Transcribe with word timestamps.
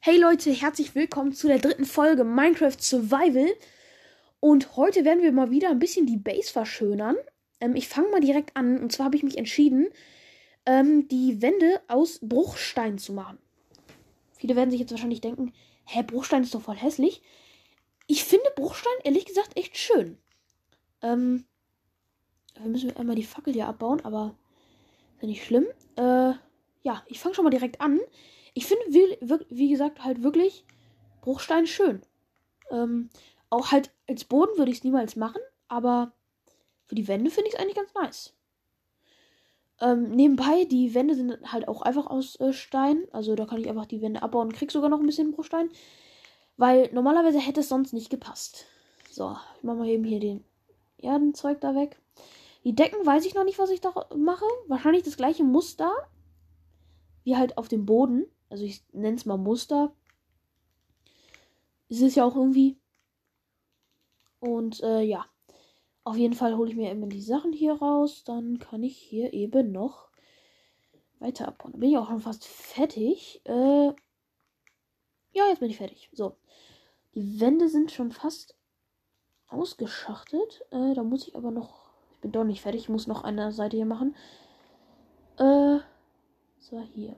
Hey 0.00 0.18
Leute, 0.18 0.52
herzlich 0.52 0.94
willkommen 0.94 1.32
zu 1.32 1.48
der 1.48 1.58
dritten 1.58 1.84
Folge 1.84 2.22
Minecraft 2.22 2.76
Survival. 2.78 3.48
Und 4.38 4.76
heute 4.76 5.04
werden 5.04 5.22
wir 5.22 5.32
mal 5.32 5.50
wieder 5.50 5.70
ein 5.70 5.80
bisschen 5.80 6.06
die 6.06 6.16
Base 6.16 6.52
verschönern. 6.52 7.16
Ähm, 7.60 7.74
ich 7.74 7.88
fange 7.88 8.10
mal 8.10 8.20
direkt 8.20 8.56
an. 8.56 8.80
Und 8.80 8.92
zwar 8.92 9.06
habe 9.06 9.16
ich 9.16 9.24
mich 9.24 9.36
entschieden, 9.36 9.88
ähm, 10.64 11.08
die 11.08 11.42
Wände 11.42 11.80
aus 11.88 12.20
Bruchstein 12.22 12.98
zu 12.98 13.14
machen. 13.14 13.38
Viele 14.38 14.54
werden 14.54 14.70
sich 14.70 14.78
jetzt 14.78 14.92
wahrscheinlich 14.92 15.22
denken, 15.22 15.52
hä, 15.86 16.04
Bruchstein 16.04 16.44
ist 16.44 16.54
doch 16.54 16.62
voll 16.62 16.76
hässlich. 16.76 17.20
Ich 18.06 18.22
finde 18.22 18.46
Bruchstein 18.54 18.92
ehrlich 19.02 19.24
gesagt 19.24 19.58
echt 19.58 19.76
schön. 19.76 20.18
Ähm, 21.02 21.46
wir 22.60 22.68
müssen 22.68 22.96
einmal 22.96 23.16
die 23.16 23.24
Fackel 23.24 23.54
hier 23.54 23.66
abbauen, 23.66 24.04
aber 24.04 24.36
ist 25.16 25.22
ja 25.22 25.28
nicht 25.28 25.44
schlimm. 25.44 25.66
Äh, 25.96 26.34
ja, 26.82 27.02
ich 27.06 27.18
fange 27.18 27.34
schon 27.34 27.44
mal 27.44 27.50
direkt 27.50 27.80
an. 27.80 27.98
Ich 28.56 28.64
finde, 28.64 28.84
wie, 28.88 29.18
wie, 29.50 29.68
gesagt, 29.68 30.02
halt 30.02 30.22
wirklich 30.22 30.64
Bruchstein 31.20 31.66
schön. 31.66 32.00
Ähm, 32.70 33.10
auch 33.50 33.70
halt 33.70 33.90
als 34.08 34.24
Boden 34.24 34.56
würde 34.56 34.70
ich 34.70 34.78
es 34.78 34.84
niemals 34.84 35.14
machen, 35.14 35.42
aber 35.68 36.12
für 36.86 36.94
die 36.94 37.06
Wände 37.06 37.30
finde 37.30 37.48
ich 37.48 37.54
es 37.54 37.60
eigentlich 37.60 37.76
ganz 37.76 37.92
nice. 37.92 38.32
Ähm, 39.78 40.10
nebenbei, 40.10 40.64
die 40.64 40.94
Wände 40.94 41.14
sind 41.14 41.52
halt 41.52 41.68
auch 41.68 41.82
einfach 41.82 42.06
aus 42.06 42.40
äh, 42.40 42.54
Stein. 42.54 43.06
Also 43.12 43.34
da 43.34 43.44
kann 43.44 43.60
ich 43.60 43.68
einfach 43.68 43.84
die 43.84 44.00
Wände 44.00 44.22
abbauen 44.22 44.46
und 44.46 44.54
krieg 44.54 44.72
sogar 44.72 44.88
noch 44.88 45.00
ein 45.00 45.06
bisschen 45.06 45.32
Bruchstein. 45.32 45.68
Weil 46.56 46.88
normalerweise 46.94 47.38
hätte 47.38 47.60
es 47.60 47.68
sonst 47.68 47.92
nicht 47.92 48.08
gepasst. 48.08 48.64
So, 49.10 49.36
ich 49.58 49.64
mache 49.64 49.76
mal 49.76 49.88
eben 49.88 50.04
hier 50.04 50.18
den 50.18 50.42
Erdenzeug 50.96 51.60
da 51.60 51.74
weg. 51.74 52.00
Die 52.64 52.74
Decken 52.74 53.04
weiß 53.04 53.26
ich 53.26 53.34
noch 53.34 53.44
nicht, 53.44 53.58
was 53.58 53.68
ich 53.68 53.82
da 53.82 53.92
mache. 54.16 54.46
Wahrscheinlich 54.66 55.02
das 55.02 55.18
gleiche 55.18 55.44
Muster 55.44 55.92
wie 57.24 57.36
halt 57.36 57.58
auf 57.58 57.68
dem 57.68 57.84
Boden 57.84 58.24
also 58.48 58.64
ich 58.64 58.82
nenne 58.92 59.16
es 59.16 59.26
mal 59.26 59.36
Muster. 59.36 59.92
Es 61.88 62.00
ist 62.00 62.16
ja 62.16 62.24
auch 62.24 62.36
irgendwie. 62.36 62.76
Und 64.40 64.82
äh, 64.82 65.02
ja. 65.02 65.26
Auf 66.04 66.16
jeden 66.16 66.34
Fall 66.34 66.56
hole 66.56 66.70
ich 66.70 66.76
mir 66.76 66.90
immer 66.92 67.08
die 67.08 67.20
Sachen 67.20 67.52
hier 67.52 67.74
raus. 67.74 68.22
Dann 68.24 68.58
kann 68.58 68.82
ich 68.82 68.96
hier 68.96 69.32
eben 69.32 69.72
noch 69.72 70.08
weiter 71.18 71.48
abbauen. 71.48 71.72
Dann 71.72 71.80
bin 71.80 71.90
ich 71.90 71.98
auch 71.98 72.08
schon 72.08 72.20
fast 72.20 72.44
fertig. 72.44 73.40
Äh, 73.44 73.92
ja, 75.32 75.48
jetzt 75.48 75.60
bin 75.60 75.70
ich 75.70 75.78
fertig. 75.78 76.08
So. 76.12 76.36
Die 77.14 77.40
Wände 77.40 77.68
sind 77.68 77.90
schon 77.90 78.12
fast 78.12 78.56
ausgeschachtet. 79.48 80.62
Äh, 80.70 80.94
da 80.94 81.02
muss 81.02 81.26
ich 81.26 81.34
aber 81.34 81.50
noch. 81.50 81.90
Ich 82.12 82.20
bin 82.20 82.32
doch 82.32 82.44
nicht 82.44 82.62
fertig. 82.62 82.82
Ich 82.82 82.88
muss 82.88 83.06
noch 83.06 83.24
eine 83.24 83.50
Seite 83.52 83.76
hier 83.76 83.86
machen. 83.86 84.14
Äh, 85.38 85.78
so, 86.60 86.80
hier. 86.94 87.16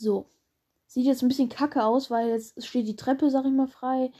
So. 0.00 0.26
Sieht 0.86 1.04
jetzt 1.04 1.22
ein 1.22 1.28
bisschen 1.28 1.50
kacke 1.50 1.84
aus, 1.84 2.10
weil 2.10 2.30
jetzt 2.30 2.64
steht 2.64 2.88
die 2.88 2.96
Treppe, 2.96 3.30
sag 3.30 3.44
ich 3.44 3.52
mal, 3.52 3.68
frei. 3.68 4.10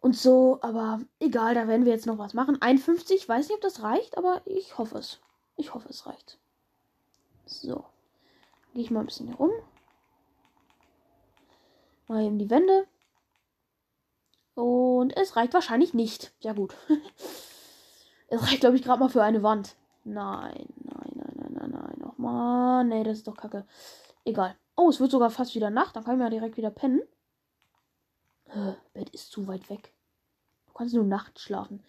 Und 0.00 0.16
so, 0.16 0.58
aber 0.62 1.00
egal, 1.20 1.54
da 1.54 1.66
werden 1.68 1.86
wir 1.86 1.92
jetzt 1.92 2.06
noch 2.06 2.18
was 2.18 2.34
machen. 2.34 2.60
51, 2.60 3.28
weiß 3.28 3.48
nicht, 3.48 3.54
ob 3.54 3.60
das 3.62 3.82
reicht, 3.82 4.18
aber 4.18 4.42
ich 4.44 4.76
hoffe 4.76 4.98
es. 4.98 5.20
Ich 5.56 5.74
hoffe, 5.74 5.88
es 5.88 6.06
reicht. 6.06 6.38
So. 7.46 7.84
Gehe 8.74 8.82
ich 8.82 8.90
mal 8.90 9.00
ein 9.00 9.06
bisschen 9.06 9.28
hier 9.28 9.36
rum. 9.36 9.50
Mal 12.08 12.24
eben 12.24 12.38
die 12.38 12.50
Wände. 12.50 12.86
Und 14.54 15.16
es 15.16 15.34
reicht 15.34 15.54
wahrscheinlich 15.54 15.94
nicht. 15.94 16.32
Ja, 16.40 16.52
gut. 16.52 16.76
es 18.28 18.42
reicht, 18.42 18.60
glaube 18.60 18.76
ich, 18.76 18.82
gerade 18.82 19.00
mal 19.00 19.08
für 19.08 19.22
eine 19.22 19.42
Wand. 19.42 19.76
Nein, 20.04 20.66
nein, 20.76 21.12
nein, 21.14 21.34
nein, 21.36 21.52
nein, 21.54 21.70
nein. 21.70 22.04
Och 22.04 22.18
man, 22.18 22.88
nee, 22.88 23.04
das 23.04 23.18
ist 23.18 23.28
doch 23.28 23.36
kacke. 23.36 23.64
Egal. 24.24 24.56
Oh, 24.76 24.88
es 24.88 25.00
wird 25.00 25.10
sogar 25.10 25.30
fast 25.30 25.54
wieder 25.54 25.70
Nacht. 25.70 25.96
Dann 25.96 26.04
kann 26.04 26.16
ich 26.16 26.22
ja 26.22 26.30
direkt 26.30 26.56
wieder 26.56 26.70
pennen. 26.70 27.02
Äh, 28.46 28.74
Bett 28.92 29.10
ist 29.10 29.30
zu 29.30 29.46
weit 29.46 29.68
weg. 29.70 29.92
Du 30.66 30.72
kannst 30.72 30.94
nur 30.94 31.04
nachts 31.04 31.42
schlafen. 31.42 31.82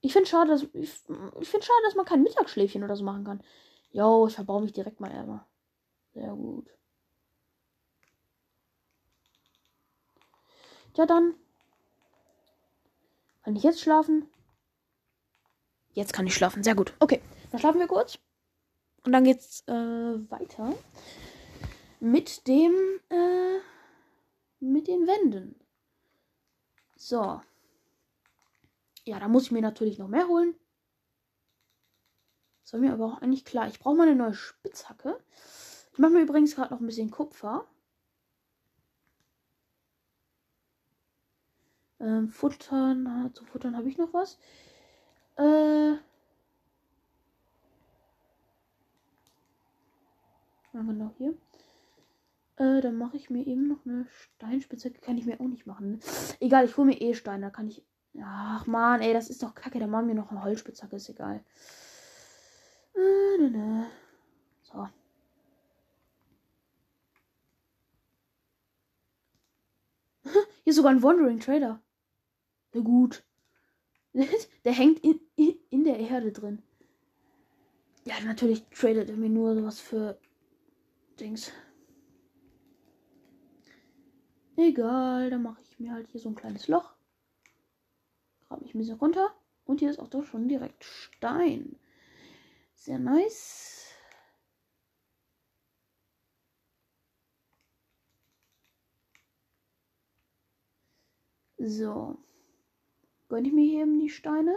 Ich 0.00 0.12
finde 0.12 0.28
schade, 0.28 0.50
dass 0.50 0.62
ich, 0.62 0.72
ich 0.72 1.48
finde 1.48 1.66
schade, 1.66 1.82
dass 1.84 1.94
man 1.94 2.06
kein 2.06 2.22
Mittagsschläfchen 2.22 2.82
oder 2.82 2.96
so 2.96 3.04
machen 3.04 3.24
kann. 3.24 3.42
Jo, 3.92 4.26
ich 4.26 4.34
verbaue 4.34 4.62
mich 4.62 4.72
direkt 4.72 5.00
mal 5.00 5.10
einmal. 5.10 5.44
Sehr 6.14 6.32
gut. 6.34 6.68
Ja, 10.96 11.06
dann. 11.06 11.34
Kann 13.44 13.56
ich 13.56 13.62
jetzt 13.62 13.80
schlafen? 13.80 14.28
Jetzt 15.94 16.12
kann 16.12 16.26
ich 16.26 16.34
schlafen. 16.34 16.62
Sehr 16.62 16.74
gut. 16.74 16.94
Okay, 17.00 17.20
dann 17.50 17.60
schlafen 17.60 17.80
wir 17.80 17.86
kurz. 17.86 18.18
Und 19.04 19.12
dann 19.12 19.24
geht's 19.24 19.62
äh, 19.66 19.72
weiter 19.72 20.74
mit 22.02 22.48
dem, 22.48 22.74
äh, 23.10 23.60
mit 24.58 24.88
den 24.88 25.06
Wänden. 25.06 25.54
So. 26.96 27.40
Ja, 29.04 29.20
da 29.20 29.28
muss 29.28 29.44
ich 29.44 29.50
mir 29.52 29.62
natürlich 29.62 29.98
noch 29.98 30.08
mehr 30.08 30.26
holen. 30.26 30.56
Das 32.62 32.72
war 32.72 32.80
mir 32.80 32.92
aber 32.92 33.06
auch 33.06 33.22
eigentlich 33.22 33.44
klar. 33.44 33.68
Ich 33.68 33.78
brauche 33.78 33.94
mal 33.94 34.08
eine 34.08 34.16
neue 34.16 34.34
Spitzhacke. 34.34 35.16
Ich 35.92 35.98
mache 35.98 36.10
mir 36.12 36.22
übrigens 36.22 36.56
gerade 36.56 36.74
noch 36.74 36.80
ein 36.80 36.86
bisschen 36.86 37.12
Kupfer. 37.12 37.68
Ähm, 42.00 42.30
Futtern, 42.30 43.30
zu 43.34 43.44
futtern 43.44 43.76
habe 43.76 43.88
ich 43.88 43.96
noch 43.96 44.12
was. 44.12 44.38
Äh. 45.36 45.92
Machen 50.72 50.86
wir 50.86 50.94
noch 50.94 51.14
hier. 51.16 51.38
Äh, 52.56 52.80
dann 52.80 52.96
mache 52.96 53.16
ich 53.16 53.30
mir 53.30 53.46
eben 53.46 53.68
noch 53.68 53.84
eine 53.86 54.06
Steinspitzhacke. 54.10 55.00
Kann 55.00 55.18
ich 55.18 55.26
mir 55.26 55.40
auch 55.40 55.48
nicht 55.48 55.66
machen. 55.66 56.00
Egal, 56.40 56.64
ich 56.64 56.76
hole 56.76 56.86
mir 56.86 57.00
eh 57.00 57.14
Stein. 57.14 57.42
Da 57.42 57.50
kann 57.50 57.68
ich. 57.68 57.84
Ach 58.22 58.66
man, 58.66 59.00
ey, 59.00 59.12
das 59.14 59.30
ist 59.30 59.42
doch 59.42 59.54
kacke. 59.54 59.78
Da 59.78 59.86
machen 59.86 60.08
wir 60.08 60.14
noch 60.14 60.30
eine 60.30 60.42
Holzspitzhacke. 60.42 60.96
Ist 60.96 61.08
egal. 61.08 61.44
Äh, 62.94 63.38
ne, 63.38 63.50
ne. 63.50 63.86
So. 64.62 64.86
Hier 70.64 70.70
ist 70.70 70.76
sogar 70.76 70.92
ein 70.92 71.02
Wandering 71.02 71.40
Trader. 71.40 71.80
Na 72.74 72.80
gut. 72.80 73.24
Der 74.64 74.72
hängt 74.72 75.00
in, 75.00 75.20
in, 75.36 75.54
in 75.70 75.84
der 75.84 75.98
Erde 75.98 76.32
drin. 76.32 76.62
Ja, 78.04 78.14
natürlich 78.24 78.64
tradet 78.68 79.08
er 79.08 79.16
mir 79.16 79.30
nur 79.30 79.54
sowas 79.54 79.80
für 79.80 80.18
Dings. 81.18 81.52
Egal, 84.56 85.30
dann 85.30 85.42
mache 85.42 85.62
ich 85.62 85.78
mir 85.78 85.92
halt 85.92 86.08
hier 86.08 86.20
so 86.20 86.28
ein 86.28 86.34
kleines 86.34 86.68
Loch. 86.68 86.92
Grabe 88.48 88.64
ich 88.64 88.74
ein 88.74 88.78
bisschen 88.78 88.98
runter. 88.98 89.34
Und 89.64 89.80
hier 89.80 89.90
ist 89.90 89.98
auch 89.98 90.08
doch 90.08 90.24
schon 90.24 90.48
direkt 90.48 90.84
Stein. 90.84 91.78
Sehr 92.74 92.98
nice. 92.98 93.86
So. 101.58 102.18
Gönne 103.28 103.48
ich 103.48 103.54
mir 103.54 103.64
hier 103.64 103.82
eben 103.82 104.00
die 104.00 104.10
Steine. 104.10 104.54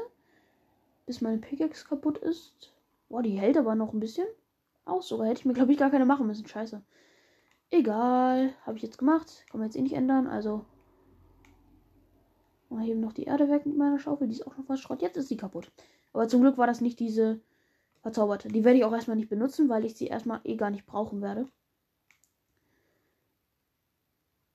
Bis 1.06 1.22
meine 1.22 1.38
Pickaxe 1.38 1.88
kaputt 1.88 2.17
ist. 2.17 2.73
Boah, 3.09 3.22
die 3.22 3.39
hält 3.39 3.57
aber 3.57 3.75
noch 3.75 3.94
ein 3.94 4.00
bisschen. 4.00 4.27
Auch 4.85 5.03
sogar. 5.03 5.27
Hätte 5.27 5.41
ich 5.41 5.45
mir, 5.45 5.53
glaube 5.53 5.72
ich, 5.72 5.77
gar 5.77 5.91
keine 5.91 6.06
machen 6.06 6.27
müssen. 6.27 6.47
Scheiße. 6.47 6.83
Egal. 7.75 8.53
Habe 8.66 8.78
ich 8.78 8.84
jetzt 8.84 8.97
gemacht. 8.97 9.44
Kann 9.50 9.59
man 9.59 9.68
jetzt 9.68 9.75
eh 9.75 9.81
nicht 9.81 9.96
ändern. 9.96 10.28
Also. 10.28 10.66
Mal 12.69 12.88
eben 12.88 13.02
noch 13.02 13.12
die 13.12 13.25
Erde 13.25 13.50
weg 13.50 13.66
mit 13.66 13.75
meiner 13.75 14.00
Schaufel. 14.00 14.28
Die 14.28 14.36
ist 14.36 14.47
auch 14.47 14.53
schon 14.53 14.63
fast 14.63 14.81
Schrott. 14.81 15.02
Jetzt 15.02 15.18
ist 15.18 15.28
sie 15.28 15.36
kaputt. 15.38 15.72
Aber 16.13 16.28
zum 16.30 16.41
Glück 16.41 16.58
war 16.58 16.68
das 16.68 16.80
nicht 16.80 17.00
diese 17.00 17.41
verzauberte. 18.02 18.47
Die 18.47 18.63
werde 18.63 18.78
ich 18.78 18.86
auch 18.86 18.94
erstmal 18.94 19.18
nicht 19.18 19.30
benutzen, 19.30 19.68
weil 19.68 19.84
ich 19.84 19.96
sie 19.96 20.08
erstmal 20.08 20.39
eh 20.45 20.56
gar 20.56 20.69
nicht 20.69 20.86
brauchen 20.86 21.22
werde. 21.22 21.50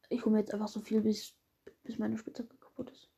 Ich 0.09 0.25
hole 0.25 0.33
mir 0.33 0.41
jetzt 0.41 0.55
einfach 0.55 0.69
so 0.69 0.81
viel, 0.81 1.03
bis, 1.03 1.35
bis 1.83 1.99
meine 1.99 2.17
Spitzhacke 2.17 2.57
kaputt 2.57 2.91
ist. 2.91 3.11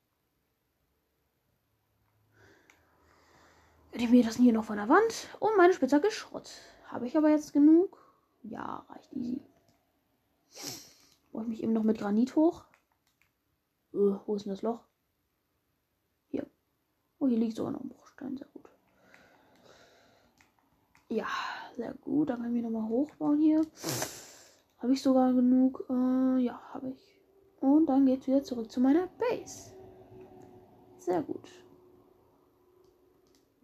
Ich 3.92 4.10
mir 4.10 4.24
das 4.24 4.36
hier 4.36 4.52
noch 4.52 4.64
von 4.64 4.78
der 4.78 4.88
Wand. 4.88 5.28
Und 5.38 5.56
meine 5.56 5.72
Spitzhacke 5.72 6.08
ist 6.08 6.14
Schrott. 6.14 6.50
Habe 6.86 7.06
ich 7.06 7.16
aber 7.16 7.30
jetzt 7.30 7.52
genug? 7.52 7.98
Ja, 8.42 8.84
reicht 8.88 9.12
easy. 9.12 9.40
Baue 11.32 11.42
ich 11.42 11.48
mich 11.48 11.62
eben 11.62 11.72
noch 11.72 11.82
mit 11.82 11.98
Granit 11.98 12.36
hoch. 12.36 12.64
Uh, 13.92 14.18
wo 14.26 14.34
ist 14.36 14.46
denn 14.46 14.52
das 14.52 14.62
Loch? 14.62 14.80
Hier. 16.28 16.46
Oh, 17.18 17.26
hier 17.26 17.38
liegt 17.38 17.56
sogar 17.56 17.72
noch 17.72 17.80
ein 17.80 17.88
Bruchstein. 17.88 18.36
Sehr 18.36 18.48
gut. 18.52 18.70
Ja, 21.08 21.26
sehr 21.76 21.94
gut. 21.94 22.30
Dann 22.30 22.40
können 22.42 22.54
wir 22.54 22.62
nochmal 22.62 22.88
hochbauen 22.88 23.40
hier. 23.40 23.60
Habe 24.78 24.94
ich 24.94 25.02
sogar 25.02 25.32
genug? 25.32 25.84
Äh, 25.90 26.38
ja, 26.38 26.60
habe 26.72 26.88
ich. 26.88 27.18
Und 27.60 27.86
dann 27.86 28.06
geht 28.06 28.22
es 28.22 28.26
wieder 28.26 28.42
zurück 28.42 28.70
zu 28.70 28.80
meiner 28.80 29.06
Base. 29.18 29.72
Sehr 30.98 31.22
gut. 31.22 31.48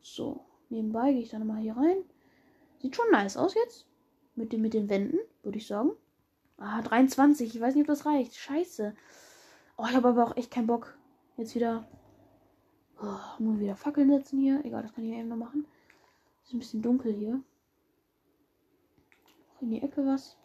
So, 0.01 0.45
nebenbei 0.69 1.13
gehe 1.13 1.23
ich 1.23 1.31
dann 1.31 1.47
mal 1.47 1.61
hier 1.61 1.77
rein. 1.77 2.05
Sieht 2.81 2.97
schon 2.97 3.11
nice 3.11 3.37
aus 3.37 3.55
jetzt. 3.55 3.87
Mit, 4.35 4.53
den, 4.53 4.61
mit 4.61 4.75
den 4.75 4.89
Wänden, 4.89 5.19
würde 5.43 5.59
ich 5.59 5.67
sagen. 5.67 5.91
Ah, 6.59 6.83
23. 6.83 7.55
Ich 7.55 7.61
weiß 7.61 7.75
nicht, 7.75 7.83
ob 7.83 7.89
das 7.89 8.05
reicht. 8.05 8.35
Scheiße. 8.37 8.95
Oh, 9.77 9.87
ich 9.89 9.95
habe 9.95 10.09
aber 10.09 10.25
auch 10.25 10.37
echt 10.37 10.51
keinen 10.51 10.67
Bock. 10.67 10.99
Jetzt 11.37 11.55
wieder. 11.55 11.89
Oh, 13.01 13.43
muss 13.43 13.61
wieder 13.61 13.77
Fackeln 13.77 14.11
setzen 14.11 14.41
hier. 14.41 14.65
Egal, 14.65 14.83
das 14.83 14.93
kann 14.93 15.05
ich 15.05 15.13
eben 15.13 15.29
noch 15.29 15.37
machen. 15.37 15.67
Ist 16.45 16.53
ein 16.53 16.59
bisschen 16.59 16.83
dunkel 16.83 17.15
hier. 17.15 17.41
In 19.61 19.71
die 19.71 19.83
Ecke 19.83 20.05
was. 20.05 20.37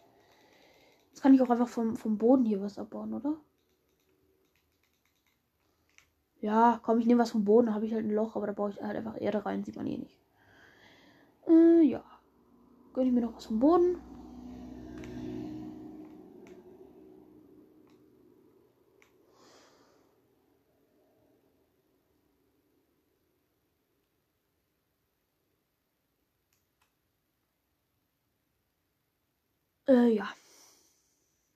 Jetzt 1.10 1.20
kann 1.20 1.34
ich 1.34 1.42
auch 1.42 1.50
einfach 1.50 1.68
vom, 1.68 1.96
vom 1.96 2.16
Boden 2.16 2.44
hier 2.44 2.60
was 2.60 2.78
abbauen, 2.78 3.12
oder? 3.12 3.36
Ja, 6.40 6.78
komm, 6.82 6.98
ich 6.98 7.06
nehme 7.06 7.22
was 7.22 7.30
vom 7.30 7.44
Boden, 7.44 7.74
habe 7.74 7.86
ich 7.86 7.94
halt 7.94 8.04
ein 8.04 8.14
Loch, 8.14 8.36
aber 8.36 8.46
da 8.46 8.52
baue 8.52 8.70
ich 8.70 8.82
halt 8.82 8.96
einfach 8.96 9.20
Erde 9.20 9.46
rein, 9.46 9.64
sieht 9.64 9.76
man 9.76 9.86
eh 9.86 9.96
nicht. 9.96 10.18
Äh, 11.48 11.82
ja. 11.82 12.04
Gönne 12.92 13.08
ich 13.08 13.14
mir 13.14 13.22
noch 13.22 13.34
was 13.34 13.46
vom 13.46 13.60
Boden. 13.60 13.98
Äh, 29.94 30.08
ja. 30.08 30.28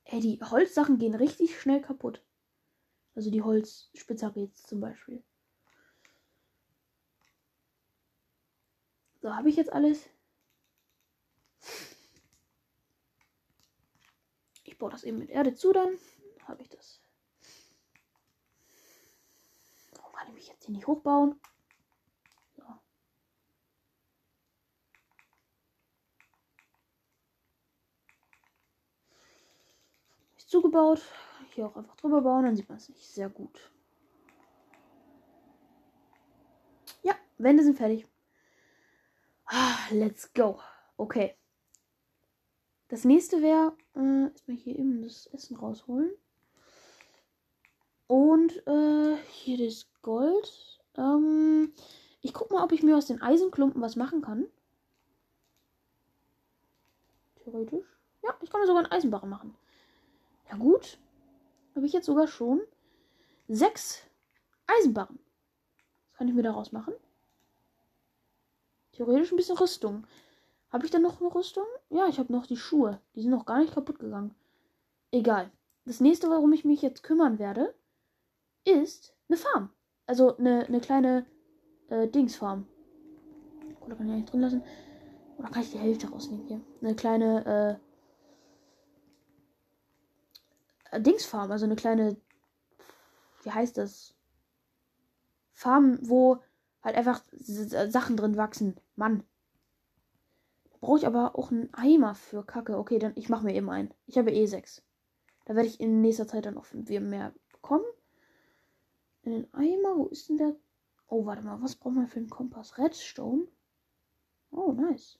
Ey, 0.04 0.20
die 0.20 0.40
Holzsachen 0.40 0.98
gehen 0.98 1.16
richtig 1.16 1.60
schnell 1.60 1.80
kaputt. 1.80 2.22
Also 3.16 3.32
die 3.32 3.42
Holzspitzhacke 3.42 4.38
jetzt 4.38 4.68
zum 4.68 4.80
Beispiel. 4.80 5.24
So, 9.20 9.34
habe 9.34 9.48
ich 9.48 9.56
jetzt 9.56 9.72
alles? 9.72 10.08
Ich 14.62 14.78
baue 14.78 14.90
das 14.90 15.02
eben 15.02 15.18
mit 15.18 15.30
Erde 15.30 15.56
zu, 15.56 15.72
dann 15.72 15.98
habe 16.46 16.62
ich 16.62 16.68
das. 16.68 17.00
Warum 19.96 20.12
kann 20.12 20.28
ich 20.28 20.34
mich 20.34 20.48
jetzt 20.48 20.64
hier 20.64 20.76
nicht 20.76 20.86
hochbauen? 20.86 21.40
Zugebaut. 30.48 31.02
Hier 31.54 31.66
auch 31.66 31.76
einfach 31.76 31.96
drüber 31.96 32.22
bauen, 32.22 32.44
dann 32.44 32.56
sieht 32.56 32.68
man 32.68 32.78
es 32.78 32.88
nicht. 32.88 33.06
Sehr 33.06 33.28
gut. 33.28 33.70
Ja, 37.02 37.14
Wände 37.38 37.62
sind 37.62 37.76
fertig. 37.76 38.06
Ah, 39.46 39.76
let's 39.90 40.32
go. 40.34 40.60
Okay. 40.96 41.34
Das 42.88 43.04
nächste 43.04 43.42
wäre, 43.42 43.76
äh, 43.94 44.30
erstmal 44.30 44.56
hier 44.56 44.78
eben 44.78 45.02
das 45.02 45.26
Essen 45.26 45.56
rausholen. 45.56 46.10
Und 48.06 48.66
äh, 48.66 49.16
hier 49.30 49.66
das 49.66 49.86
Gold. 50.00 50.80
Ähm, 50.96 51.74
ich 52.22 52.32
guck 52.32 52.50
mal, 52.50 52.64
ob 52.64 52.72
ich 52.72 52.82
mir 52.82 52.96
aus 52.96 53.06
den 53.06 53.20
Eisenklumpen 53.20 53.82
was 53.82 53.96
machen 53.96 54.22
kann. 54.22 54.46
Theoretisch. 57.44 57.86
Ja, 58.22 58.34
ich 58.40 58.50
kann 58.50 58.60
mir 58.60 58.66
sogar 58.66 58.82
einen 58.82 58.92
Eisenbarren 58.92 59.28
machen. 59.28 59.54
Ja 60.50 60.56
gut. 60.56 60.98
Habe 61.74 61.86
ich 61.86 61.92
jetzt 61.92 62.06
sogar 62.06 62.26
schon 62.26 62.60
sechs 63.48 64.02
Eisenbarren. 64.66 65.18
Was 66.06 66.14
kann 66.14 66.28
ich 66.28 66.34
mir 66.34 66.42
daraus 66.42 66.72
machen? 66.72 66.94
Theoretisch 68.92 69.32
ein 69.32 69.36
bisschen 69.36 69.56
Rüstung. 69.56 70.06
Habe 70.70 70.84
ich 70.84 70.90
dann 70.90 71.02
noch 71.02 71.20
eine 71.20 71.34
Rüstung? 71.34 71.64
Ja, 71.88 72.08
ich 72.08 72.18
habe 72.18 72.32
noch 72.32 72.46
die 72.46 72.56
Schuhe. 72.56 73.00
Die 73.14 73.22
sind 73.22 73.30
noch 73.30 73.46
gar 73.46 73.60
nicht 73.60 73.74
kaputt 73.74 73.98
gegangen. 73.98 74.34
Egal. 75.12 75.50
Das 75.84 76.00
nächste, 76.00 76.28
worum 76.28 76.52
ich 76.52 76.64
mich 76.64 76.82
jetzt 76.82 77.02
kümmern 77.02 77.38
werde, 77.38 77.74
ist 78.64 79.14
eine 79.28 79.38
Farm. 79.38 79.70
Also 80.06 80.36
eine, 80.36 80.66
eine 80.66 80.80
kleine 80.80 81.24
äh, 81.88 82.08
Dingsfarm. 82.08 82.66
Oder 83.86 83.96
kann 83.96 84.08
ich 84.08 84.14
nicht 84.14 84.32
drin 84.32 84.40
lassen? 84.40 84.62
Oder 85.38 85.48
kann 85.48 85.62
ich 85.62 85.70
die 85.70 85.78
Hälfte 85.78 86.10
rausnehmen 86.10 86.46
hier? 86.46 86.60
Eine 86.82 86.94
kleine 86.94 87.78
äh, 87.80 87.87
Dingsfarm, 90.96 91.50
also 91.50 91.64
eine 91.64 91.76
kleine. 91.76 92.16
Wie 93.42 93.50
heißt 93.50 93.76
das? 93.78 94.14
Farm, 95.52 95.98
wo 96.02 96.38
halt 96.82 96.96
einfach 96.96 97.22
Sachen 97.32 98.16
drin 98.16 98.36
wachsen. 98.36 98.76
Mann. 98.96 99.24
Brauche 100.80 100.98
ich 100.98 101.06
aber 101.06 101.36
auch 101.36 101.50
einen 101.50 101.72
Eimer 101.74 102.14
für 102.14 102.44
Kacke. 102.44 102.78
Okay, 102.78 102.98
dann 102.98 103.12
ich 103.16 103.28
mache 103.28 103.44
mir 103.44 103.54
eben 103.54 103.68
einen. 103.68 103.92
Ich 104.06 104.16
habe 104.16 104.30
eh 104.30 104.46
sechs. 104.46 104.82
Da 105.44 105.56
werde 105.56 105.68
ich 105.68 105.80
in 105.80 106.00
nächster 106.00 106.28
Zeit 106.28 106.46
dann 106.46 106.56
auch 106.56 106.66
mehr 106.72 107.34
bekommen. 107.50 107.84
In 109.22 109.32
den 109.32 109.54
Eimer, 109.54 109.96
wo 109.96 110.06
ist 110.06 110.28
denn 110.28 110.36
der? 110.36 110.54
Oh, 111.08 111.24
warte 111.26 111.42
mal, 111.42 111.60
was 111.62 111.74
braucht 111.74 111.94
man 111.94 112.06
für 112.06 112.18
einen 112.18 112.30
Kompass? 112.30 112.78
Redstone? 112.78 113.48
Oh, 114.50 114.72
nice. 114.72 115.18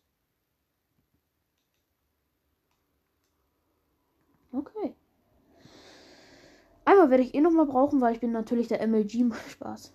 Okay. 4.52 4.97
Einmal 6.88 7.10
werde 7.10 7.22
ich 7.22 7.34
eh 7.34 7.42
noch 7.42 7.50
mal 7.50 7.66
brauchen, 7.66 8.00
weil 8.00 8.14
ich 8.14 8.20
bin 8.20 8.32
natürlich 8.32 8.68
der 8.68 8.80
MLG. 8.80 9.30
Spaß. 9.50 9.92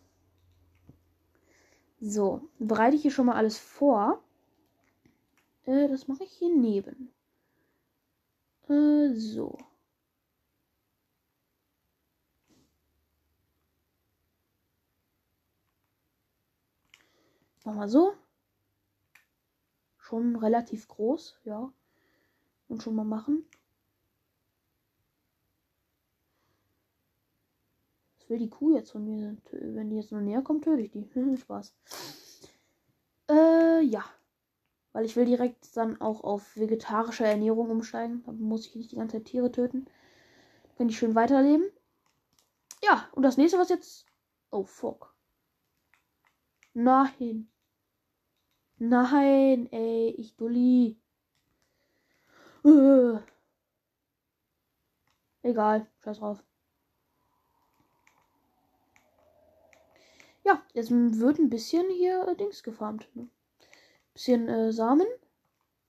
So, 2.01 2.47
bereite 2.59 2.95
ich 2.95 3.01
hier 3.01 3.09
schon 3.09 3.25
mal 3.25 3.35
alles 3.35 3.57
vor. 3.57 4.21
Äh, 5.65 5.87
das 5.87 6.07
mache 6.07 6.23
ich 6.23 6.31
hier 6.31 6.55
neben. 6.55 7.11
Äh, 8.69 9.15
so. 9.15 9.57
Mach 17.63 17.73
mal 17.73 17.87
so. 17.89 18.13
Schon 19.97 20.35
relativ 20.35 20.87
groß, 20.87 21.39
ja. 21.45 21.73
Und 22.67 22.83
schon 22.83 22.93
mal 22.93 23.03
machen. 23.03 23.47
Will 28.33 28.39
die 28.39 28.49
Kuh 28.49 28.73
jetzt 28.73 28.91
von 28.91 29.05
mir? 29.05 29.37
Wenn 29.51 29.91
die 29.91 29.95
jetzt 29.95 30.11
nur 30.11 30.21
näher 30.21 30.41
kommt, 30.41 30.63
töte 30.63 30.81
ich 30.81 30.91
die. 30.91 31.07
Spaß. 31.37 31.73
Äh, 33.29 33.81
ja. 33.81 34.03
Weil 34.91 35.05
ich 35.05 35.15
will 35.15 35.25
direkt 35.25 35.75
dann 35.77 36.01
auch 36.01 36.23
auf 36.23 36.55
vegetarische 36.57 37.25
Ernährung 37.25 37.69
umsteigen. 37.69 38.23
Da 38.25 38.31
muss 38.31 38.65
ich 38.65 38.75
nicht 38.75 38.91
die 38.91 38.95
ganze 38.95 39.17
Zeit 39.17 39.25
Tiere 39.25 39.51
töten. 39.51 39.85
Können 40.77 40.89
die 40.89 40.95
schön 40.95 41.15
weiterleben. 41.15 41.65
Ja, 42.83 43.07
und 43.13 43.23
das 43.23 43.37
nächste, 43.37 43.59
was 43.59 43.69
jetzt. 43.69 44.07
Oh, 44.51 44.63
fuck. 44.63 45.15
Nein. 46.73 47.49
Nein, 48.77 49.71
ey, 49.71 50.09
ich 50.17 50.35
dulli. 50.35 50.99
Äh. 52.65 53.19
Egal, 55.43 55.87
scheiß 55.99 56.19
drauf. 56.19 56.43
Ja, 60.43 60.61
jetzt 60.73 60.91
wird 60.91 61.39
ein 61.39 61.49
bisschen 61.49 61.89
hier 61.89 62.27
äh, 62.27 62.35
Dings 62.35 62.63
gefarmt. 62.63 63.07
Ne? 63.15 63.29
Bisschen 64.13 64.47
äh, 64.49 64.71
Samen. 64.73 65.07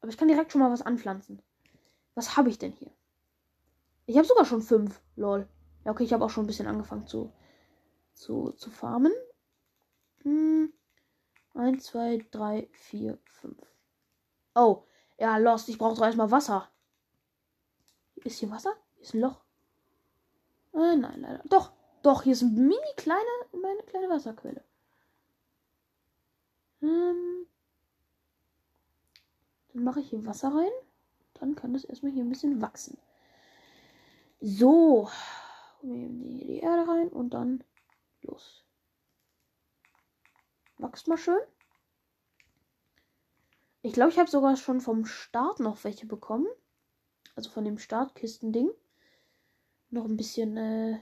Aber 0.00 0.10
ich 0.10 0.16
kann 0.16 0.28
direkt 0.28 0.52
schon 0.52 0.60
mal 0.60 0.70
was 0.70 0.82
anpflanzen. 0.82 1.42
Was 2.14 2.36
habe 2.36 2.48
ich 2.48 2.58
denn 2.58 2.72
hier? 2.72 2.90
Ich 4.06 4.16
habe 4.16 4.26
sogar 4.26 4.44
schon 4.44 4.62
fünf. 4.62 5.00
Lol. 5.16 5.48
Ja, 5.84 5.92
okay, 5.92 6.04
ich 6.04 6.12
habe 6.12 6.24
auch 6.24 6.30
schon 6.30 6.44
ein 6.44 6.46
bisschen 6.46 6.66
angefangen 6.66 7.06
zu, 7.06 7.32
zu, 8.12 8.52
zu 8.52 8.70
farmen. 8.70 9.12
Hm. 10.22 10.72
Eins, 11.54 11.84
zwei, 11.84 12.24
drei, 12.30 12.68
vier, 12.72 13.18
fünf. 13.24 13.58
Oh, 14.54 14.84
ja, 15.18 15.36
Lost. 15.38 15.68
Ich 15.68 15.78
brauche 15.78 15.96
doch 15.96 16.04
erstmal 16.04 16.30
Wasser. 16.30 16.68
Ist 18.16 18.38
hier 18.38 18.50
Wasser? 18.50 18.74
Ist 19.00 19.14
ein 19.14 19.20
Loch. 19.20 19.42
Äh, 20.72 20.96
nein, 20.96 21.20
leider. 21.20 21.42
Doch. 21.48 21.72
Doch, 22.04 22.22
hier 22.22 22.34
ist 22.34 22.42
eine 22.42 22.50
mini 22.50 22.76
kleine, 22.96 23.24
meine 23.52 23.82
kleine 23.84 24.10
Wasserquelle. 24.10 24.62
Ähm, 26.82 27.46
dann 29.72 29.84
mache 29.84 30.00
ich 30.00 30.10
hier 30.10 30.26
Wasser 30.26 30.54
rein. 30.54 30.70
Dann 31.32 31.56
kann 31.56 31.72
das 31.72 31.84
erstmal 31.84 32.12
hier 32.12 32.22
ein 32.22 32.28
bisschen 32.28 32.60
wachsen. 32.60 32.98
So. 34.42 35.08
Nehmen 35.80 36.20
die, 36.20 36.44
die 36.46 36.58
Erde 36.58 36.86
rein 36.86 37.08
und 37.08 37.30
dann 37.30 37.64
los. 38.20 38.62
Wächst 40.76 41.08
mal 41.08 41.16
schön. 41.16 41.40
Ich 43.80 43.94
glaube, 43.94 44.10
ich 44.10 44.18
habe 44.18 44.30
sogar 44.30 44.58
schon 44.58 44.82
vom 44.82 45.06
Start 45.06 45.58
noch 45.58 45.84
welche 45.84 46.04
bekommen. 46.04 46.48
Also 47.34 47.48
von 47.48 47.64
dem 47.64 47.78
Startkisten-Ding. 47.78 48.70
Noch 49.88 50.04
ein 50.04 50.18
bisschen 50.18 50.58
äh, 50.58 51.00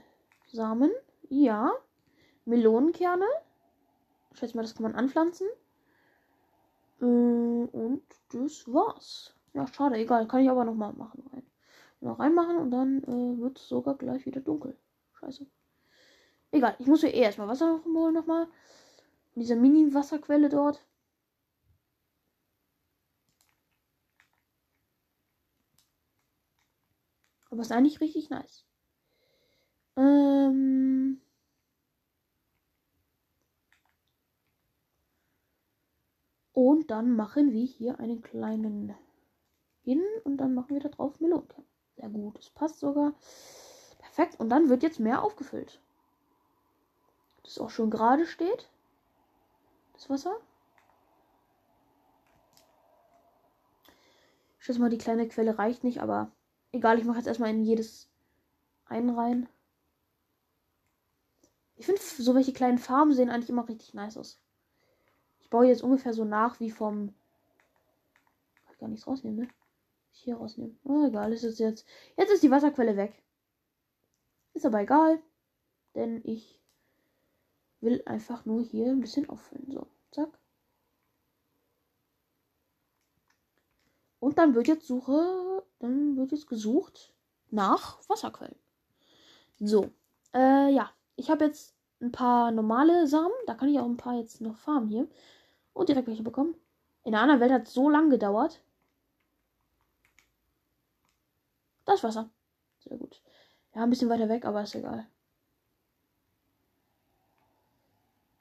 Samen. 0.53 0.91
Ja. 1.29 1.73
Melonenkerne. 2.45 3.25
Ich 4.31 4.39
schätze 4.39 4.55
mal, 4.55 4.61
das 4.61 4.75
kann 4.75 4.83
man 4.83 4.95
anpflanzen. 4.95 5.47
Äh, 7.01 7.05
und 7.05 8.03
das 8.31 8.71
war's. 8.71 9.35
Ja, 9.53 9.67
schade, 9.67 9.97
egal. 9.97 10.27
Kann 10.27 10.41
ich 10.41 10.49
aber 10.49 10.63
nochmal 10.63 10.93
machen. 10.93 11.23
Rein. 11.33 11.43
Noch 12.01 12.19
reinmachen 12.19 12.57
und 12.57 12.71
dann 12.71 13.03
äh, 13.03 13.41
wird 13.41 13.57
es 13.57 13.67
sogar 13.67 13.95
gleich 13.95 14.25
wieder 14.25 14.41
dunkel. 14.41 14.77
Scheiße. 15.19 15.47
Egal, 16.51 16.75
ich 16.77 16.87
muss 16.87 17.01
hier 17.01 17.13
eh 17.13 17.21
erstmal 17.21 17.47
Wasser 17.47 17.81
holen 17.85 18.13
nochmal. 18.13 18.47
Diese 19.35 19.55
Mini-Wasserquelle 19.55 20.49
dort. 20.49 20.85
Aber 27.49 27.61
ist 27.61 27.71
eigentlich 27.71 28.01
richtig 28.01 28.29
nice. 28.29 28.65
Ähm. 29.95 31.21
Und 36.83 36.91
dann 36.91 37.15
machen 37.15 37.53
wir 37.53 37.65
hier 37.65 38.01
einen 38.01 38.21
kleinen 38.21 38.93
hin 39.83 40.03
und 40.25 40.35
dann 40.35 40.53
machen 40.53 40.71
wir 40.71 40.81
da 40.81 40.89
drauf 40.89 41.17
Melonenkern. 41.21 41.63
Sehr 41.95 42.09
gut, 42.09 42.37
das 42.37 42.49
passt 42.49 42.81
sogar. 42.81 43.13
Perfekt. 43.99 44.37
Und 44.37 44.49
dann 44.49 44.67
wird 44.67 44.83
jetzt 44.83 44.99
mehr 44.99 45.23
aufgefüllt. 45.23 45.79
Das 47.43 47.57
auch 47.57 47.69
schon 47.69 47.89
gerade 47.89 48.25
steht. 48.25 48.69
Das 49.93 50.09
Wasser. 50.09 50.35
Ich 54.59 54.65
schätze 54.65 54.81
mal, 54.81 54.89
die 54.89 54.97
kleine 54.97 55.29
Quelle 55.29 55.57
reicht 55.57 55.85
nicht, 55.85 56.01
aber 56.01 56.33
egal, 56.73 56.99
ich 56.99 57.05
mache 57.05 57.19
jetzt 57.19 57.27
erstmal 57.27 57.51
in 57.51 57.63
jedes 57.63 58.09
einen 58.87 59.11
rein. 59.11 59.47
Ich 61.77 61.85
finde, 61.85 62.01
so 62.01 62.35
welche 62.35 62.51
kleinen 62.51 62.77
Farben 62.77 63.13
sehen 63.13 63.29
eigentlich 63.29 63.49
immer 63.49 63.69
richtig 63.69 63.93
nice 63.93 64.17
aus. 64.17 64.42
Baue 65.53 65.67
jetzt 65.67 65.83
ungefähr 65.83 66.15
so 66.15 66.25
nach 66.25 66.59
wie 66.59 66.71
vom. 66.71 67.13
Kann 68.55 68.73
ich 68.73 68.79
gar 68.79 68.87
nichts 68.87 69.05
rausnehmen, 69.05 69.41
ne? 69.41 69.47
Hier 70.09 70.35
rausnehmen. 70.35 70.79
Oh, 70.83 71.05
egal, 71.05 71.31
ist 71.31 71.43
es 71.43 71.59
jetzt. 71.59 71.85
Jetzt 72.17 72.31
ist 72.31 72.41
die 72.41 72.49
Wasserquelle 72.49 72.97
weg. 72.97 73.21
Ist 74.55 74.65
aber 74.65 74.81
egal. 74.81 75.21
Denn 75.93 76.21
ich 76.23 76.59
will 77.81 78.01
einfach 78.07 78.45
nur 78.45 78.63
hier 78.63 78.87
ein 78.87 78.99
bisschen 78.99 79.29
auffüllen. 79.29 79.71
So, 79.71 79.85
zack. 80.09 80.39
Und 84.19 84.39
dann 84.39 84.55
wird 84.55 84.67
jetzt 84.67 84.87
Suche, 84.87 85.63
dann 85.77 86.17
wird 86.17 86.31
jetzt 86.31 86.47
gesucht 86.47 87.13
nach 87.51 87.99
Wasserquellen. 88.09 88.57
So, 89.59 89.91
äh, 90.33 90.73
ja, 90.73 90.89
ich 91.15 91.29
habe 91.29 91.45
jetzt 91.45 91.75
ein 92.01 92.11
paar 92.11 92.49
normale 92.49 93.05
Samen. 93.05 93.35
Da 93.45 93.53
kann 93.53 93.69
ich 93.69 93.79
auch 93.79 93.85
ein 93.85 93.97
paar 93.97 94.15
jetzt 94.15 94.41
noch 94.41 94.57
farmen 94.57 94.89
hier. 94.89 95.07
Und 95.73 95.89
direkt 95.89 96.07
welche 96.07 96.23
bekommen. 96.23 96.55
In 97.03 97.11
der 97.11 97.21
anderen 97.21 97.41
Welt 97.41 97.51
hat 97.51 97.67
es 97.67 97.73
so 97.73 97.89
lange 97.89 98.09
gedauert. 98.09 98.61
Das 101.85 102.03
Wasser. 102.03 102.29
Sehr 102.79 102.97
gut. 102.97 103.21
Ja, 103.75 103.83
ein 103.83 103.89
bisschen 103.89 104.09
weiter 104.09 104.29
weg, 104.29 104.45
aber 104.45 104.63
ist 104.63 104.75
egal. 104.75 105.07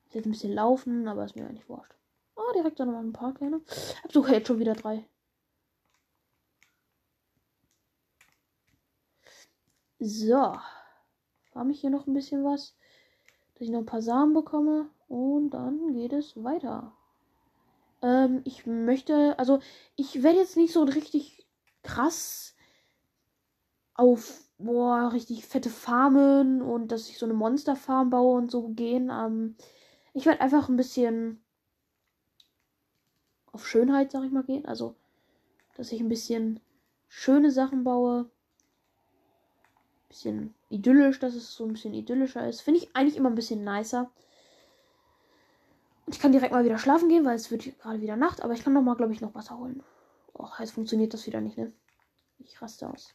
Ich 0.08 0.14
jetzt 0.14 0.26
ein 0.26 0.32
bisschen 0.32 0.52
laufen, 0.52 1.08
aber 1.08 1.24
ist 1.24 1.36
mir 1.36 1.46
eigentlich 1.46 1.68
wurscht. 1.68 1.94
Oh, 2.36 2.52
direkt 2.54 2.78
da 2.78 2.84
nochmal 2.84 3.04
ein 3.04 3.12
paar 3.12 3.32
kleine. 3.32 3.60
Ich 3.66 4.04
hab 4.04 4.12
sogar 4.12 4.32
jetzt 4.32 4.46
schon 4.46 4.58
wieder 4.58 4.74
drei. 4.74 5.08
So. 9.98 10.54
Farm 11.52 11.70
ich 11.70 11.80
hier 11.80 11.90
noch 11.90 12.06
ein 12.06 12.14
bisschen 12.14 12.44
was. 12.44 12.76
Dass 13.54 13.62
ich 13.62 13.70
noch 13.70 13.78
ein 13.80 13.86
paar 13.86 14.02
Samen 14.02 14.34
bekomme. 14.34 14.90
Und 15.08 15.50
dann 15.50 15.94
geht 15.94 16.12
es 16.12 16.42
weiter. 16.42 16.92
Ähm, 18.02 18.42
ich 18.44 18.66
möchte, 18.66 19.38
also 19.38 19.60
ich 19.96 20.22
werde 20.22 20.38
jetzt 20.38 20.56
nicht 20.56 20.72
so 20.72 20.82
richtig 20.84 21.46
krass 21.82 22.54
auf 23.94 24.42
boah, 24.58 25.12
richtig 25.12 25.46
fette 25.46 25.70
Farmen 25.70 26.62
und 26.62 26.92
dass 26.92 27.08
ich 27.08 27.18
so 27.18 27.26
eine 27.26 27.34
Monsterfarm 27.34 28.10
baue 28.10 28.38
und 28.38 28.50
so 28.50 28.68
gehen. 28.68 29.10
Ähm, 29.10 29.56
ich 30.14 30.26
werde 30.26 30.40
einfach 30.40 30.68
ein 30.68 30.76
bisschen 30.76 31.42
auf 33.52 33.66
Schönheit, 33.66 34.12
sag 34.12 34.24
ich 34.24 34.32
mal, 34.32 34.44
gehen. 34.44 34.66
Also, 34.66 34.94
dass 35.76 35.92
ich 35.92 36.00
ein 36.00 36.08
bisschen 36.08 36.60
schöne 37.08 37.50
Sachen 37.50 37.84
baue. 37.84 38.30
Bisschen 40.08 40.54
idyllisch, 40.68 41.18
dass 41.18 41.34
es 41.34 41.54
so 41.54 41.64
ein 41.64 41.72
bisschen 41.72 41.94
idyllischer 41.94 42.46
ist. 42.48 42.60
Finde 42.60 42.80
ich 42.80 42.94
eigentlich 42.94 43.16
immer 43.16 43.30
ein 43.30 43.34
bisschen 43.34 43.64
nicer. 43.64 44.10
Ich 46.06 46.18
kann 46.18 46.32
direkt 46.32 46.52
mal 46.52 46.64
wieder 46.64 46.78
schlafen 46.78 47.08
gehen, 47.08 47.24
weil 47.24 47.36
es 47.36 47.50
wird 47.50 47.78
gerade 47.78 48.00
wieder 48.00 48.16
Nacht. 48.16 48.42
Aber 48.42 48.54
ich 48.54 48.64
kann 48.64 48.72
noch 48.72 48.82
mal, 48.82 48.96
glaube 48.96 49.12
ich, 49.12 49.20
noch 49.20 49.34
Wasser 49.34 49.58
holen. 49.58 49.82
Och, 50.34 50.58
jetzt 50.58 50.72
funktioniert 50.72 51.14
das 51.14 51.26
wieder 51.26 51.40
nicht, 51.40 51.56
ne? 51.56 51.72
Ich 52.38 52.60
raste 52.60 52.88
aus. 52.88 53.14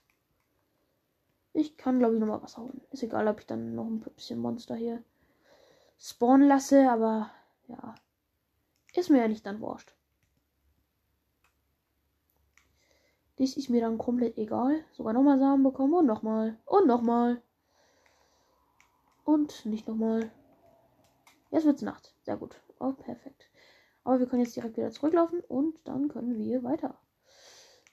Ich 1.54 1.76
kann, 1.76 2.00
glaube 2.00 2.14
ich, 2.14 2.20
noch 2.20 2.28
mal 2.28 2.42
Wasser 2.42 2.62
holen. 2.62 2.82
Ist 2.92 3.04
egal, 3.04 3.28
ob 3.28 3.40
ich 3.40 3.48
dann 3.48 3.76
noch 3.76 3.86
ein 3.86 4.00
bisschen 4.00 4.40
Monster 4.40 4.76
hier 4.76 5.04
spawnen 6.00 6.48
lasse, 6.48 6.90
aber 6.90 7.32
ja. 7.68 7.96
Ist 8.94 9.10
mir 9.10 9.20
ja 9.20 9.28
nicht 9.28 9.46
dann 9.46 9.62
wurscht. 9.62 9.94
Dies 13.38 13.56
ist 13.58 13.70
mir 13.70 13.82
dann 13.82 13.98
komplett 13.98 14.38
egal. 14.38 14.84
Sogar 14.92 15.14
nochmal 15.14 15.38
Samen 15.38 15.64
bekommen 15.64 15.94
und 15.94 16.08
nochmal. 16.08 16.58
Und 16.66 16.88
nochmal. 16.88 17.42
Und 19.24 19.66
nicht 19.66 19.88
nochmal. 19.88 20.32
Jetzt 21.50 21.66
wird's 21.66 21.82
Nacht. 21.82 22.14
Sehr 22.24 22.38
gut. 22.38 22.62
Oh, 22.80 22.94
perfekt. 22.94 23.50
Aber 24.04 24.20
wir 24.20 24.28
können 24.28 24.44
jetzt 24.44 24.56
direkt 24.56 24.78
wieder 24.78 24.92
zurücklaufen 24.92 25.42
und 25.42 25.78
dann 25.84 26.08
können 26.08 26.38
wir 26.38 26.64
weiter. 26.64 27.00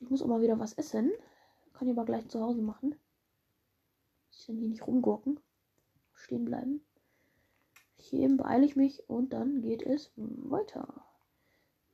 Ich 0.00 0.10
muss 0.10 0.22
auch 0.22 0.26
mal 0.26 0.40
wieder 0.40 0.58
was 0.58 0.74
essen. 0.74 1.12
Kann 1.72 1.88
ich 1.88 1.96
aber 1.96 2.04
gleich 2.04 2.28
zu 2.28 2.40
Hause 2.40 2.62
machen. 2.62 2.94
Ich 4.30 4.46
kann 4.46 4.56
hier 4.56 4.68
nicht 4.68 4.86
rumgurken. 4.86 5.40
Stehen 6.12 6.44
bleiben. 6.44 6.84
Hier 7.96 8.28
beeile 8.36 8.64
ich 8.64 8.76
mich 8.76 9.08
und 9.08 9.32
dann 9.32 9.62
geht 9.62 9.82
es 9.82 10.12
weiter. 10.16 11.04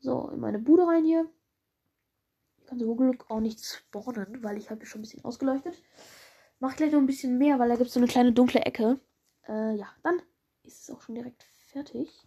So, 0.01 0.29
in 0.31 0.41
meine 0.41 0.59
Bude 0.59 0.87
rein 0.87 1.05
hier. 1.05 1.31
Ich 2.59 2.67
kann 2.67 2.79
so 2.79 2.95
Glück 2.95 3.31
auch 3.31 3.41
nicht 3.41 3.65
spawnen, 3.65 4.43
weil 4.43 4.57
ich 4.57 4.71
habe 4.71 4.85
schon 4.87 5.01
ein 5.01 5.03
bisschen 5.03 5.25
ausgeleuchtet. 5.25 5.83
Mach 6.59 6.77
gleich 6.77 6.93
noch 6.93 6.99
ein 6.99 7.07
bisschen 7.07 7.39
mehr, 7.39 7.59
weil 7.59 7.69
da 7.69 7.77
gibt 7.77 7.89
es 7.89 7.95
so 7.95 8.01
eine 8.01 8.07
kleine 8.07 8.33
dunkle 8.33 8.61
Ecke. 8.61 9.01
Äh, 9.49 9.77
ja, 9.77 9.89
dann 10.03 10.21
ist 10.71 10.89
es 10.89 10.95
auch 10.95 11.01
schon 11.03 11.17
direkt 11.17 11.43
fertig. 11.59 12.27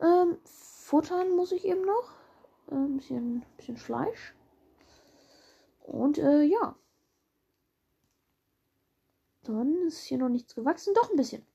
Ähm, 0.00 0.38
futtern 0.44 1.30
muss 1.32 1.52
ich 1.52 1.64
eben 1.64 1.84
noch. 1.84 2.14
Äh, 2.70 2.74
ein 2.74 2.96
bisschen, 2.96 3.44
bisschen 3.56 3.76
Fleisch. 3.76 4.34
Und 5.82 6.18
äh, 6.18 6.42
ja. 6.42 6.76
Dann 9.42 9.86
ist 9.86 10.04
hier 10.04 10.18
noch 10.18 10.28
nichts 10.28 10.54
gewachsen. 10.54 10.94
Doch 10.94 11.10
ein 11.10 11.16
bisschen. 11.16 11.46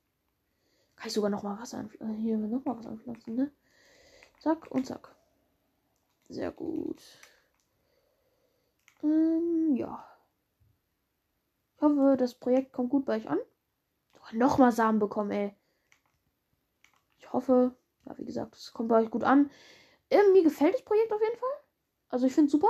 Kann 0.95 1.07
ich 1.07 1.13
sogar 1.13 1.29
noch 1.29 1.43
mal 1.43 1.59
Wasser 1.59 1.79
anpflanzen. 1.79 2.17
Äh, 2.17 2.21
hier 2.21 2.37
noch 2.37 2.63
mal 2.65 2.77
was 2.77 2.85
anpflanzen, 2.85 3.35
ne? 3.35 3.51
Zack 4.39 4.69
und 4.71 4.85
zack. 4.85 5.15
Sehr 6.29 6.51
gut. 6.51 7.01
Ähm, 9.03 9.75
ja. 9.75 10.05
Ich 11.75 11.81
hoffe, 11.81 12.15
das 12.17 12.35
Projekt 12.35 12.73
kommt 12.73 12.89
gut 12.89 13.05
bei 13.05 13.17
euch 13.17 13.29
an. 13.29 13.39
Sogar 14.25 14.39
noch 14.39 14.57
mal 14.57 14.71
Samen 14.71 14.99
bekommen, 14.99 15.31
ey. 15.31 15.55
Ich 17.17 17.31
hoffe, 17.31 17.75
ja, 18.05 18.17
wie 18.17 18.25
gesagt, 18.25 18.55
es 18.55 18.73
kommt 18.73 18.89
bei 18.89 19.01
euch 19.01 19.11
gut 19.11 19.23
an. 19.23 19.49
Ähm, 20.09 20.33
mir 20.33 20.43
gefällt 20.43 20.73
das 20.73 20.83
Projekt 20.83 21.11
auf 21.11 21.21
jeden 21.21 21.37
Fall. 21.37 21.49
Also 22.09 22.25
ich 22.25 22.33
finde 22.33 22.47
es 22.47 22.51
super. 22.51 22.69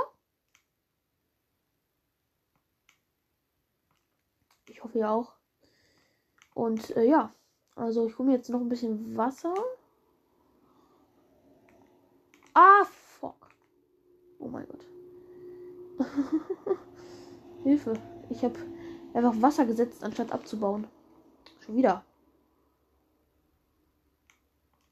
Ich 4.68 4.82
hoffe 4.82 4.98
ja 4.98 5.10
auch. 5.10 5.34
Und 6.54 6.96
äh, 6.96 7.04
ja, 7.04 7.32
also 7.74 8.06
ich 8.06 8.18
hole 8.18 8.28
mir 8.28 8.36
jetzt 8.36 8.50
noch 8.50 8.60
ein 8.60 8.68
bisschen 8.68 9.16
Wasser. 9.16 9.54
Ah, 12.54 12.84
fuck. 12.84 13.50
Oh 14.38 14.48
mein 14.48 14.66
Gott. 14.66 14.86
Hilfe. 17.62 17.94
Ich 18.30 18.42
habe 18.42 18.58
einfach 19.14 19.40
Wasser 19.40 19.66
gesetzt, 19.66 20.02
anstatt 20.02 20.32
abzubauen. 20.32 20.86
Schon 21.66 21.76
wieder. 21.76 22.04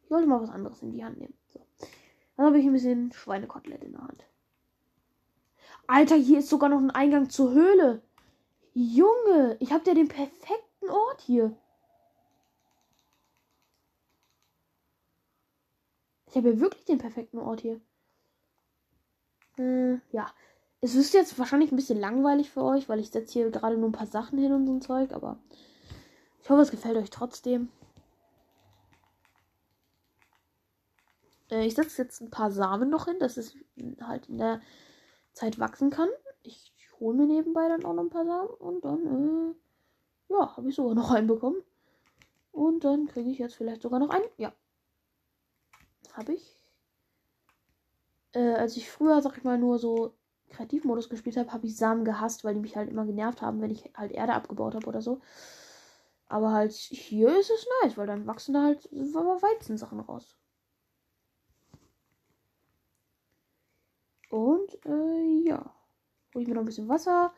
Ich 0.03 0.11
wollte 0.11 0.27
mal 0.27 0.43
was 0.43 0.51
anderes 0.51 0.83
in 0.83 0.93
die 0.93 1.05
Hand 1.05 1.19
nehmen. 1.19 1.35
So. 1.49 1.65
Dann 2.37 2.47
habe 2.47 2.59
ich 2.59 2.67
ein 2.67 2.73
bisschen 2.73 3.13
Schweinekotelett 3.13 3.85
in 3.85 3.93
der 3.93 4.03
Hand. 4.03 4.25
Alter, 5.87 6.17
hier 6.17 6.41
ist 6.41 6.49
sogar 6.49 6.69
noch 6.69 6.81
ein 6.81 6.91
Eingang 6.91 7.31
zur 7.31 7.53
Höhle. 7.53 8.03
Junge, 8.75 9.57
ich 9.61 9.73
habe 9.73 9.85
ja 9.87 9.95
den 9.95 10.09
perfekten 10.09 10.91
Ort 10.91 11.21
hier. 11.21 11.57
Ich 16.27 16.37
habe 16.37 16.51
ja 16.51 16.61
wirklich 16.61 16.85
den 16.85 16.99
perfekten 16.99 17.39
Ort 17.39 17.61
hier. 17.61 17.81
Äh, 19.59 19.99
ja. 20.11 20.27
Es 20.81 20.97
ist 20.97 21.15
jetzt 21.15 21.39
wahrscheinlich 21.39 21.71
ein 21.71 21.77
bisschen 21.77 22.01
langweilig 22.01 22.51
für 22.51 22.63
euch, 22.63 22.89
weil 22.89 22.99
ich 22.99 23.11
setze 23.11 23.35
hier 23.35 23.51
gerade 23.51 23.77
nur 23.77 23.89
ein 23.89 23.93
paar 23.93 24.09
Sachen 24.09 24.39
hin 24.39 24.53
und 24.53 24.67
so 24.67 24.73
ein 24.75 24.83
Zeug, 24.83 25.13
aber 25.13 25.39
ich 26.45 26.51
hoffe, 26.51 26.61
es 26.61 26.71
gefällt 26.71 26.99
euch 26.99 27.09
trotzdem. 27.09 27.71
Äh, 31.51 31.67
ich 31.67 31.75
setze 31.75 32.03
jetzt 32.03 32.21
ein 32.21 32.31
paar 32.31 32.51
Samen 32.51 32.91
noch 32.91 33.07
hin, 33.07 33.19
dass 33.19 33.39
es 33.39 33.57
halt 34.03 34.29
in 34.29 34.37
der 34.37 34.61
Zeit 35.33 35.59
wachsen 35.59 35.89
kann. 35.89 36.11
Ich 36.43 36.71
hole 37.01 37.17
mir 37.17 37.27
nebenbei 37.27 37.67
dann 37.69 37.87
auch 37.87 37.95
noch 37.95 38.03
ein 38.03 38.11
paar 38.11 38.27
Samen 38.27 38.49
und 38.49 38.85
dann, 38.85 39.55
äh, 40.29 40.35
ja, 40.35 40.55
habe 40.55 40.69
ich 40.69 40.75
sogar 40.75 40.95
noch 40.95 41.11
einen 41.13 41.29
bekommen. 41.29 41.63
Und 42.53 42.85
dann 42.85 43.07
kriege 43.07 43.31
ich 43.31 43.39
jetzt 43.39 43.57
vielleicht 43.57 43.81
sogar 43.81 43.99
noch 43.99 44.11
einen. 44.11 44.27
Ja. 44.37 44.53
Habe 46.13 46.35
ich. 46.35 46.61
Äh, 48.33 48.53
als 48.53 48.77
ich 48.77 48.91
früher, 48.91 49.23
sag 49.23 49.39
ich 49.39 49.45
mal, 49.45 49.57
nur 49.57 49.79
so 49.79 50.13
Kreativmodus 50.51 51.09
gespielt 51.09 51.39
habe, 51.39 51.53
habe 51.55 51.67
ich 51.67 51.77
Samen 51.79 52.05
gehasst, 52.05 52.45
weil 52.45 52.53
die 52.53 52.61
mich 52.61 52.77
halt 52.77 52.91
immer 52.91 53.07
genervt 53.07 53.41
haben, 53.41 53.63
wenn 53.63 53.71
ich 53.71 53.91
halt 53.97 54.13
Erde 54.13 54.35
abgebaut 54.35 54.75
habe 54.75 54.87
oder 54.87 55.01
so. 55.01 55.23
Aber 56.29 56.53
halt 56.53 56.73
hier 56.73 57.39
ist 57.39 57.51
es 57.51 57.67
nice, 57.83 57.97
weil 57.97 58.07
dann 58.07 58.27
wachsen 58.27 58.55
da 58.55 58.63
halt 58.63 58.85
Weizensachen 58.93 60.01
raus. 60.01 60.37
Und 64.31 64.85
äh, 64.85 65.49
ja. 65.49 65.75
Hole 66.35 66.43
ich 66.43 66.49
mir 66.49 66.55
noch 66.55 66.63
ein 66.63 66.67
bisschen 66.67 66.89
Wasser. 66.89 67.33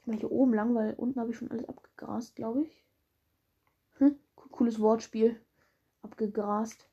Ich 0.00 0.06
mache 0.06 0.18
hier 0.18 0.30
oben 0.32 0.52
lang, 0.52 0.74
weil 0.74 0.92
unten 0.94 1.18
habe 1.18 1.30
ich 1.30 1.36
schon 1.36 1.50
alles 1.50 1.66
abgegrast, 1.68 2.36
glaube 2.36 2.62
ich. 2.64 2.84
Hm, 3.98 4.18
cooles 4.50 4.78
Wortspiel. 4.80 5.40
Abgegrast. 6.02 6.86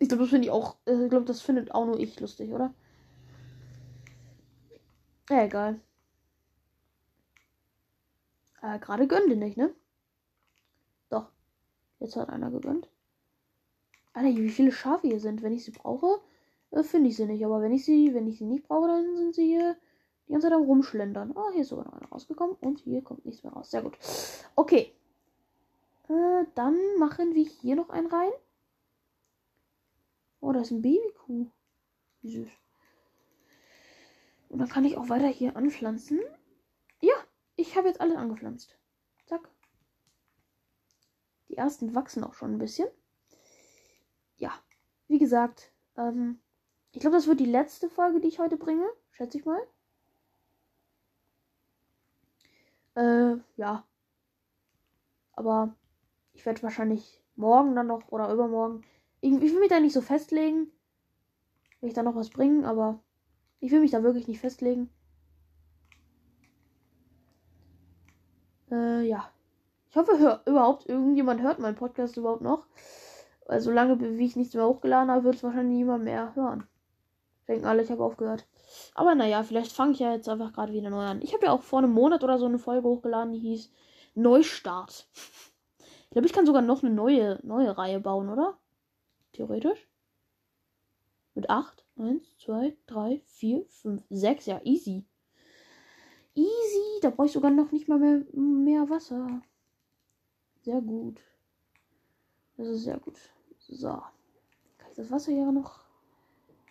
Ich 0.00 0.08
glaube, 0.08 0.22
das 0.22 0.30
finde 0.30 0.46
ich 0.46 0.50
auch. 0.50 0.76
Äh, 0.86 1.04
ich 1.04 1.10
glaube, 1.10 1.26
das 1.26 1.42
findet 1.42 1.72
auch 1.72 1.84
nur 1.84 2.00
ich 2.00 2.18
lustig, 2.18 2.50
oder? 2.52 2.72
Ja, 5.28 5.44
egal. 5.44 5.78
Äh, 8.62 8.78
gerade 8.78 9.06
gönnt 9.06 9.28
nicht, 9.36 9.56
ne? 9.56 9.74
Jetzt 12.00 12.16
hat 12.16 12.28
einer 12.28 12.50
gegönnt. 12.50 12.88
Alter, 14.12 14.36
wie 14.36 14.50
viele 14.50 14.72
Schafe 14.72 15.08
hier 15.08 15.20
sind. 15.20 15.42
Wenn 15.42 15.52
ich 15.52 15.64
sie 15.64 15.70
brauche, 15.70 16.20
äh, 16.70 16.82
finde 16.82 17.08
ich 17.08 17.16
sie 17.16 17.26
nicht. 17.26 17.44
Aber 17.44 17.60
wenn 17.60 17.72
ich 17.72 17.84
sie, 17.84 18.14
wenn 18.14 18.26
ich 18.26 18.38
sie 18.38 18.44
nicht 18.44 18.66
brauche, 18.66 18.88
dann 18.88 19.16
sind 19.16 19.34
sie 19.34 19.46
hier 19.46 19.76
die 20.26 20.32
ganze 20.32 20.48
Zeit 20.48 20.56
am 20.56 20.64
Rumschlendern. 20.64 21.32
Oh, 21.34 21.50
hier 21.52 21.62
ist 21.62 21.68
sogar 21.68 21.86
noch 21.86 21.94
einer 21.94 22.08
rausgekommen. 22.08 22.56
Und 22.60 22.80
hier 22.80 23.02
kommt 23.02 23.24
nichts 23.24 23.42
mehr 23.42 23.52
raus. 23.52 23.70
Sehr 23.70 23.82
gut. 23.82 23.98
Okay. 24.56 24.92
Äh, 26.08 26.44
dann 26.54 26.76
machen 26.98 27.34
wir 27.34 27.44
hier 27.44 27.76
noch 27.76 27.90
einen 27.90 28.06
rein. 28.06 28.30
Oh, 30.40 30.52
da 30.52 30.60
ist 30.60 30.70
ein 30.70 30.82
Babykuh. 30.82 31.46
Wie 32.22 32.30
süß. 32.30 32.48
Und 34.48 34.58
dann 34.58 34.68
kann 34.68 34.84
ich 34.84 34.96
auch 34.96 35.08
weiter 35.08 35.28
hier 35.28 35.56
anpflanzen. 35.56 36.20
Ja, 37.00 37.14
ich 37.56 37.76
habe 37.76 37.88
jetzt 37.88 38.00
alles 38.00 38.16
angepflanzt. 38.16 38.78
Ersten 41.58 41.94
wachsen 41.94 42.24
auch 42.24 42.34
schon 42.34 42.52
ein 42.52 42.58
bisschen. 42.58 42.88
Ja, 44.36 44.52
wie 45.08 45.18
gesagt, 45.18 45.72
ähm, 45.96 46.38
ich 46.92 47.00
glaube, 47.00 47.16
das 47.16 47.26
wird 47.26 47.40
die 47.40 47.44
letzte 47.44 47.90
Folge, 47.90 48.20
die 48.20 48.28
ich 48.28 48.38
heute 48.38 48.56
bringe. 48.56 48.86
Schätze 49.10 49.38
ich 49.38 49.44
mal. 49.44 49.60
Äh, 52.94 53.36
ja. 53.56 53.84
Aber 55.32 55.74
ich 56.32 56.46
werde 56.46 56.62
wahrscheinlich 56.62 57.22
morgen 57.36 57.74
dann 57.74 57.86
noch 57.88 58.08
oder 58.08 58.32
übermorgen. 58.32 58.84
Ich, 59.20 59.32
ich 59.32 59.52
will 59.52 59.60
mich 59.60 59.68
da 59.68 59.80
nicht 59.80 59.92
so 59.92 60.00
festlegen. 60.00 60.72
Will 61.80 61.88
ich 61.88 61.94
da 61.94 62.02
noch 62.02 62.16
was 62.16 62.30
bringen, 62.30 62.64
aber 62.64 63.00
ich 63.60 63.70
will 63.70 63.80
mich 63.80 63.90
da 63.90 64.02
wirklich 64.02 64.26
nicht 64.28 64.40
festlegen. 64.40 64.90
Äh, 68.70 69.02
ja. 69.02 69.30
Ich 69.98 70.06
hoffe, 70.06 70.20
hör, 70.20 70.42
überhaupt 70.46 70.88
irgendjemand 70.88 71.42
hört 71.42 71.58
meinen 71.58 71.74
Podcast 71.74 72.16
überhaupt 72.16 72.40
noch. 72.40 72.68
Weil 73.46 73.60
solange 73.60 73.98
wie 73.98 74.24
ich 74.24 74.36
nichts 74.36 74.54
mehr 74.54 74.64
hochgeladen 74.64 75.10
habe, 75.10 75.24
wird 75.24 75.34
es 75.34 75.42
wahrscheinlich 75.42 75.78
niemand 75.78 76.04
mehr 76.04 76.36
hören. 76.36 76.68
Denken 77.48 77.66
alle, 77.66 77.82
ich 77.82 77.90
habe 77.90 78.04
aufgehört. 78.04 78.46
Aber 78.94 79.16
naja, 79.16 79.42
vielleicht 79.42 79.72
fange 79.72 79.94
ich 79.94 79.98
ja 79.98 80.12
jetzt 80.12 80.28
einfach 80.28 80.52
gerade 80.52 80.72
wieder 80.72 80.88
neu 80.88 81.02
an. 81.02 81.20
Ich 81.20 81.34
habe 81.34 81.46
ja 81.46 81.52
auch 81.52 81.62
vor 81.62 81.80
einem 81.80 81.90
Monat 81.90 82.22
oder 82.22 82.38
so 82.38 82.46
eine 82.46 82.60
Folge 82.60 82.86
hochgeladen, 82.86 83.32
die 83.32 83.40
hieß 83.40 83.72
Neustart. 84.14 85.08
Ich 86.04 86.10
glaube, 86.10 86.28
ich 86.28 86.32
kann 86.32 86.46
sogar 86.46 86.62
noch 86.62 86.84
eine 86.84 86.94
neue, 86.94 87.40
neue 87.42 87.76
Reihe 87.76 87.98
bauen, 87.98 88.28
oder? 88.28 88.56
Theoretisch. 89.32 89.88
Mit 91.34 91.50
8. 91.50 91.84
1, 91.98 92.38
2, 92.38 92.76
3, 92.86 93.20
4, 93.26 93.64
5, 93.66 94.04
6. 94.10 94.46
Ja, 94.46 94.60
easy. 94.62 95.04
Easy. 96.36 97.00
Da 97.02 97.10
brauche 97.10 97.26
ich 97.26 97.32
sogar 97.32 97.50
noch 97.50 97.72
nicht 97.72 97.88
mal 97.88 97.98
mehr, 97.98 98.22
mehr 98.32 98.88
Wasser. 98.88 99.42
Sehr 100.62 100.80
gut. 100.80 101.20
Das 102.56 102.68
ist 102.68 102.82
sehr 102.84 102.98
gut. 102.98 103.18
So. 103.58 103.88
Kann 103.88 104.90
ich 104.90 104.96
das 104.96 105.10
Wasser 105.10 105.32
hier 105.32 105.50
noch 105.52 105.80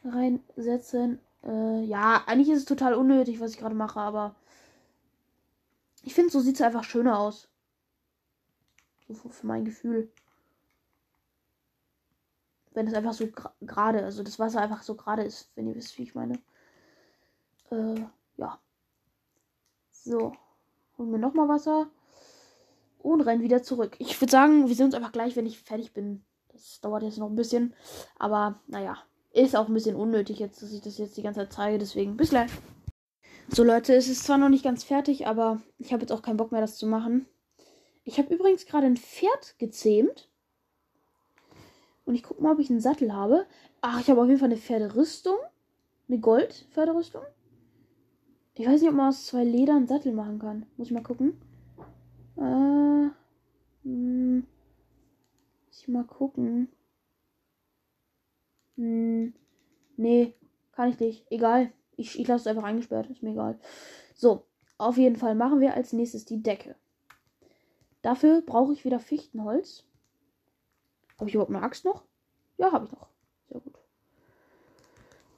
reinsetzen? 0.04 1.20
Äh, 1.44 1.84
ja, 1.84 2.24
eigentlich 2.26 2.50
ist 2.50 2.60
es 2.60 2.66
total 2.66 2.94
unnötig, 2.94 3.40
was 3.40 3.52
ich 3.52 3.58
gerade 3.58 3.76
mache, 3.76 4.00
aber 4.00 4.36
ich 6.04 6.14
finde, 6.14 6.32
so 6.32 6.40
sieht 6.40 6.56
es 6.56 6.62
einfach 6.62 6.84
schöner 6.84 7.20
aus. 7.20 7.48
So 9.10 9.30
für 9.30 9.48
mein 9.48 9.66
Gefühl. 9.66 10.12
Wenn 12.72 12.88
es 12.88 12.94
einfach 12.94 13.14
so 13.14 13.28
gerade, 13.62 14.04
also 14.04 14.24
das 14.24 14.40
Wasser 14.40 14.62
einfach 14.62 14.84
so 14.84 14.96
gerade 14.96 15.24
ist, 15.24 15.50
wenn 15.56 15.68
ihr 15.68 15.76
wisst, 15.76 15.98
wie 15.98 16.04
ich 16.04 16.16
meine. 16.16 16.40
Äh, 17.72 18.06
ja. 18.38 18.60
So. 19.92 20.34
Holen 20.98 21.12
wir 21.12 21.20
nochmal 21.20 21.48
Wasser. 21.48 21.90
Und 23.08 23.22
rennen 23.22 23.42
wieder 23.42 23.64
zurück. 23.64 23.96
Ich 24.00 24.20
würde 24.20 24.32
sagen, 24.32 24.68
wir 24.68 24.76
sehen 24.76 24.88
uns 24.88 24.94
einfach 24.94 25.14
gleich, 25.14 25.38
wenn 25.38 25.46
ich 25.46 25.60
fertig 25.60 25.94
bin. 25.94 26.26
Das 26.52 26.82
dauert 26.82 27.04
jetzt 27.04 27.18
noch 27.18 27.30
ein 27.30 27.38
bisschen. 27.38 27.74
Aber 28.20 28.60
naja, 28.68 28.98
ist 29.32 29.56
auch 29.56 29.70
ein 29.70 29.74
bisschen 29.74 29.96
unnötig 29.96 30.40
jetzt, 30.40 30.62
dass 30.62 30.74
ich 30.74 30.82
das 30.82 30.98
jetzt 30.98 31.16
die 31.16 31.22
ganze 31.22 31.40
Zeit 31.40 31.54
zeige. 31.54 31.78
Deswegen 31.78 32.18
bis 32.18 32.32
gleich. 32.32 32.52
So 33.48 33.64
Leute, 33.64 33.96
es 33.96 34.10
ist 34.10 34.26
zwar 34.26 34.38
noch 34.38 34.50
nicht 34.50 34.66
ganz 34.66 34.84
fertig, 34.84 35.26
aber 35.26 35.62
ich 35.78 35.94
habe 35.94 36.02
jetzt 36.02 36.12
auch 36.12 36.22
keinen 36.22 36.36
Bock 36.36 36.52
mehr, 36.52 36.60
das 36.60 36.76
zu 36.76 36.86
machen. 36.86 37.28
Ich 38.04 38.18
habe 38.18 38.34
übrigens 38.34 38.66
gerade 38.66 38.88
ein 38.88 38.98
Pferd 38.98 39.58
gezähmt. 39.58 40.30
Und 42.04 42.14
ich 42.14 42.24
gucke 42.24 42.44
mal, 42.44 42.52
ob 42.52 42.60
ich 42.60 42.70
einen 42.70 42.82
Sattel 42.82 43.14
habe. 43.14 43.46
Ach, 43.80 44.02
ich 44.02 44.10
habe 44.10 44.22
auf 44.22 44.28
jeden 44.28 44.40
Fall 44.40 44.50
eine 44.50 44.60
Pferderüstung. 44.60 45.38
Eine 46.10 46.20
Gold-Pferderüstung. 46.20 47.22
Ich 48.56 48.68
weiß 48.68 48.82
nicht, 48.82 48.90
ob 48.90 48.98
man 48.98 49.08
aus 49.08 49.28
zwei 49.28 49.46
Leder 49.46 49.78
einen 49.78 49.88
Sattel 49.88 50.12
machen 50.12 50.40
kann. 50.40 50.66
Muss 50.76 50.88
ich 50.88 50.94
mal 50.94 51.04
gucken. 51.04 51.40
Äh, 52.38 53.10
hm, 53.84 54.48
muss 55.66 55.82
ich 55.82 55.88
mal 55.88 56.04
gucken. 56.06 56.70
Hm, 58.76 59.34
nee, 59.98 60.36
kann 60.72 60.90
ich 60.90 61.00
nicht. 61.00 61.26
Egal. 61.32 61.72
Ich, 61.96 62.20
ich 62.20 62.28
lasse 62.28 62.42
es 62.42 62.48
einfach 62.48 62.68
eingesperrt. 62.68 63.10
Ist 63.10 63.24
mir 63.24 63.32
egal. 63.32 63.60
So, 64.14 64.46
auf 64.78 64.98
jeden 64.98 65.16
Fall 65.16 65.36
machen 65.36 65.60
wir 65.60 65.74
als 65.74 65.94
nächstes 65.94 66.26
die 66.26 66.44
Decke. 66.44 66.76
Dafür 68.04 68.42
brauche 68.42 68.74
ich 68.74 68.86
wieder 68.86 69.00
Fichtenholz. 69.00 69.84
Habe 71.20 71.30
ich 71.30 71.34
überhaupt 71.34 71.54
eine 71.54 71.64
Axt 71.64 71.84
noch? 71.84 72.06
Ja, 72.58 72.72
habe 72.72 72.86
ich 72.86 72.92
noch. 72.92 73.10
Sehr 73.50 73.60
gut. 73.60 73.77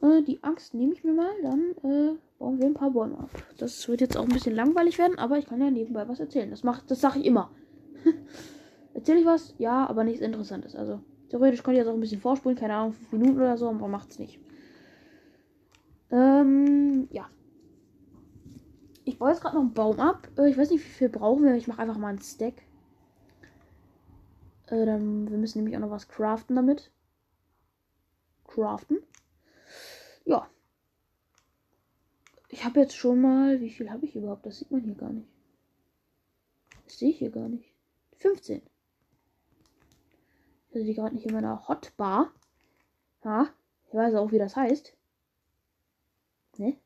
Äh, 0.01 0.23
die 0.23 0.43
Axt 0.43 0.73
nehme 0.73 0.93
ich 0.93 1.03
mir 1.03 1.13
mal. 1.13 1.31
Dann 1.41 1.71
äh, 1.83 2.17
bauen 2.38 2.59
wir 2.59 2.65
ein 2.65 2.73
paar 2.73 2.91
Bäume 2.91 3.17
ab. 3.17 3.29
Das 3.57 3.88
wird 3.88 4.01
jetzt 4.01 4.17
auch 4.17 4.23
ein 4.23 4.29
bisschen 4.29 4.55
langweilig 4.55 4.97
werden, 4.97 5.17
aber 5.17 5.38
ich 5.38 5.45
kann 5.45 5.62
ja 5.62 5.69
nebenbei 5.69 6.07
was 6.07 6.19
erzählen. 6.19 6.49
Das, 6.49 6.62
das 6.88 7.01
sage 7.01 7.19
ich 7.19 7.25
immer. 7.25 7.51
Erzähle 8.93 9.19
ich 9.19 9.25
was? 9.25 9.55
Ja, 9.57 9.88
aber 9.88 10.03
nichts 10.03 10.21
Interessantes. 10.21 10.75
Also 10.75 11.01
Theoretisch 11.29 11.62
könnt 11.62 11.75
ihr 11.77 11.83
jetzt 11.83 11.89
auch 11.89 11.93
ein 11.93 11.99
bisschen 11.99 12.21
vorspulen, 12.21 12.57
keine 12.57 12.73
Ahnung, 12.73 12.93
5 12.93 13.12
Minuten 13.12 13.38
oder 13.38 13.57
so, 13.57 13.69
aber 13.69 13.88
macht's 13.88 14.17
nicht. 14.17 14.39
Ähm, 16.12 17.07
ja. 17.12 17.29
Ich 19.05 19.19
baue 19.19 19.29
jetzt 19.29 19.41
gerade 19.41 19.55
noch 19.55 19.62
einen 19.62 19.73
Baum 19.73 19.99
ab. 19.99 20.27
Äh, 20.38 20.49
ich 20.49 20.57
weiß 20.57 20.71
nicht, 20.71 20.83
wie 20.83 20.89
viel 20.89 21.09
brauchen 21.09 21.43
wir. 21.43 21.53
Ich 21.53 21.67
mache 21.67 21.81
einfach 21.81 21.97
mal 21.97 22.07
einen 22.07 22.19
Stack. 22.19 22.55
Äh, 24.67 24.85
dann, 24.85 25.29
wir 25.29 25.38
müssen 25.38 25.59
nämlich 25.59 25.77
auch 25.77 25.81
noch 25.81 25.91
was 25.91 26.07
craften 26.07 26.55
damit. 26.55 26.91
Craften. 28.47 28.97
Ja. 30.30 30.48
Ich 32.50 32.63
habe 32.63 32.82
jetzt 32.82 32.96
schon 32.96 33.20
mal. 33.20 33.60
Wie 33.62 33.72
viel 33.72 33.89
habe 33.89 34.06
ich 34.06 34.15
überhaupt? 34.15 34.46
Das 34.46 34.60
sieht 34.60 34.70
man 34.70 34.82
hier 34.82 34.94
gar 34.94 35.12
nicht. 35.12 35.28
Das 36.86 37.00
sehe 37.00 37.10
ich 37.10 37.18
hier 37.18 37.32
gar 37.32 37.50
nicht. 37.50 37.74
15. 38.18 38.62
Ich 40.72 40.86
die 40.86 40.94
gerade 40.94 41.15
nicht 41.15 41.26
in 41.26 41.34
meiner 41.34 41.68
Hotbar. 41.68 42.32
Ja, 43.24 43.50
ich 43.88 43.96
weiß 43.96 44.13
auch, 44.13 44.32
wie 44.32 44.38
das 44.38 44.56
heißt. 44.56 44.96
Ne? 46.58 46.78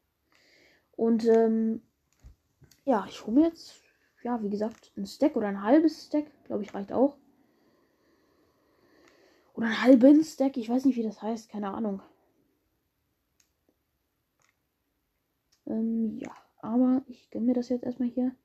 Und, 0.95 1.25
ähm, 1.25 1.81
ja, 2.85 3.05
ich 3.09 3.25
hole 3.25 3.35
mir 3.35 3.47
jetzt, 3.47 3.75
ja, 4.23 4.41
wie 4.41 4.49
gesagt, 4.49 4.93
ein 4.95 5.05
Stack 5.05 5.35
oder 5.35 5.47
ein 5.47 5.63
halbes 5.63 6.05
Stack. 6.05 6.27
Glaube 6.45 6.63
ich, 6.63 6.73
reicht 6.73 6.93
auch. 6.93 7.17
Oder 9.53 9.65
einen 9.65 9.81
halben 9.81 10.23
Stack. 10.23 10.55
Ich 10.55 10.69
weiß 10.69 10.85
nicht, 10.85 10.95
wie 10.95 11.03
das 11.03 11.21
heißt. 11.21 11.49
Keine 11.49 11.73
Ahnung. 11.73 12.01
Ähm, 15.65 16.17
ja. 16.19 16.31
Aber 16.61 17.03
ich 17.07 17.29
gönne 17.29 17.47
mir 17.47 17.53
das 17.53 17.69
jetzt 17.69 17.83
erstmal 17.83 18.09
hier. 18.09 18.35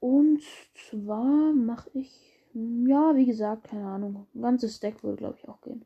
Und 0.00 0.42
zwar 0.74 1.52
mache 1.52 1.90
ich 1.92 2.38
ja, 2.54 3.14
wie 3.14 3.26
gesagt, 3.26 3.64
keine 3.64 3.86
Ahnung. 3.86 4.26
Ein 4.34 4.42
ganzes 4.42 4.76
Stack 4.76 5.02
würde, 5.02 5.16
glaube 5.16 5.36
ich, 5.38 5.48
auch 5.48 5.60
gehen. 5.60 5.84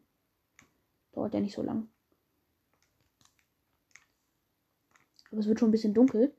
Dauert 1.12 1.34
ja 1.34 1.40
nicht 1.40 1.54
so 1.54 1.62
lang. 1.62 1.88
Aber 5.30 5.40
es 5.40 5.46
wird 5.46 5.58
schon 5.58 5.68
ein 5.68 5.72
bisschen 5.72 5.94
dunkel. 5.94 6.32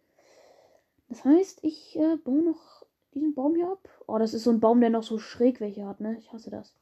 Das 1.10 1.26
heißt, 1.26 1.64
ich 1.64 1.96
äh, 1.98 2.18
baue 2.18 2.42
noch 2.42 2.86
diesen 3.14 3.36
Baum 3.36 3.56
hier 3.56 3.72
ab. 3.72 3.90
Oh, 4.08 4.18
das 4.18 4.34
ist 4.34 4.44
so 4.44 4.52
ein 4.52 4.60
Baum, 4.60 4.80
der 4.80 4.90
noch 4.90 5.04
so 5.04 5.20
schräg 5.20 5.60
welche 5.60 5.86
hat, 5.86 6.00
ne? 6.00 6.18
Ich 6.18 6.32
hasse 6.32 6.50
das. 6.50 6.74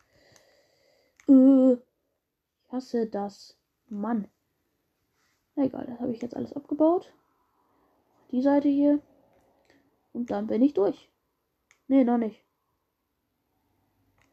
Äh, 1.28 1.74
ich 1.74 2.72
hasse 2.72 3.08
das. 3.08 3.58
Mann. 3.88 4.30
Egal, 5.56 5.86
das 5.86 6.00
habe 6.00 6.12
ich 6.12 6.22
jetzt 6.22 6.36
alles 6.36 6.54
abgebaut. 6.54 7.14
Die 8.32 8.42
Seite 8.42 8.70
hier. 8.70 9.00
Und 10.14 10.32
dann 10.32 10.48
bin 10.48 10.62
ich 10.62 10.74
durch. 10.74 11.10
Nee, 11.88 12.04
noch 12.04 12.18
nicht. 12.18 12.44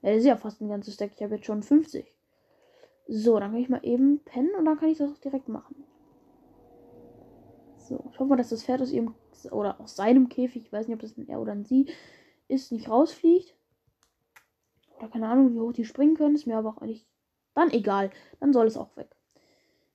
Ja, 0.02 0.10
das 0.10 0.18
ist 0.18 0.26
ja 0.26 0.36
fast 0.36 0.60
ein 0.60 0.68
ganzes 0.68 0.96
Deck. 0.96 1.12
Ich 1.14 1.22
habe 1.22 1.36
jetzt 1.36 1.46
schon 1.46 1.62
50. 1.62 2.16
So, 3.08 3.38
dann 3.40 3.52
kann 3.52 3.60
ich 3.60 3.68
mal 3.68 3.84
eben 3.84 4.20
pennen 4.24 4.54
und 4.56 4.64
dann 4.64 4.78
kann 4.78 4.90
ich 4.90 4.98
das 4.98 5.10
auch 5.10 5.18
direkt 5.18 5.48
machen. 5.48 5.84
So, 7.78 8.04
ich 8.12 8.18
hoffe 8.18 8.26
mal, 8.26 8.36
dass 8.36 8.50
das 8.50 8.64
Pferd 8.64 8.82
aus 8.82 8.92
ihrem 8.92 9.14
oder 9.50 9.80
aus 9.80 9.96
seinem 9.96 10.28
Käfig, 10.28 10.66
ich 10.66 10.72
weiß 10.72 10.86
nicht, 10.86 10.94
ob 10.94 11.00
das 11.00 11.16
ein 11.16 11.28
er 11.28 11.40
oder 11.40 11.52
ein 11.52 11.64
sie 11.64 11.86
ist, 12.48 12.70
nicht 12.72 12.88
rausfliegt. 12.88 13.56
Oder 14.98 15.08
keine 15.08 15.28
Ahnung, 15.28 15.54
wie 15.54 15.60
hoch 15.60 15.72
die 15.72 15.84
springen 15.84 16.16
können. 16.16 16.34
Ist 16.34 16.46
mir 16.46 16.58
aber 16.58 16.70
auch 16.70 16.78
eigentlich 16.78 17.06
dann 17.54 17.70
egal. 17.70 18.10
Dann 18.40 18.52
soll 18.52 18.66
es 18.66 18.76
auch 18.76 18.96
weg. 18.96 19.16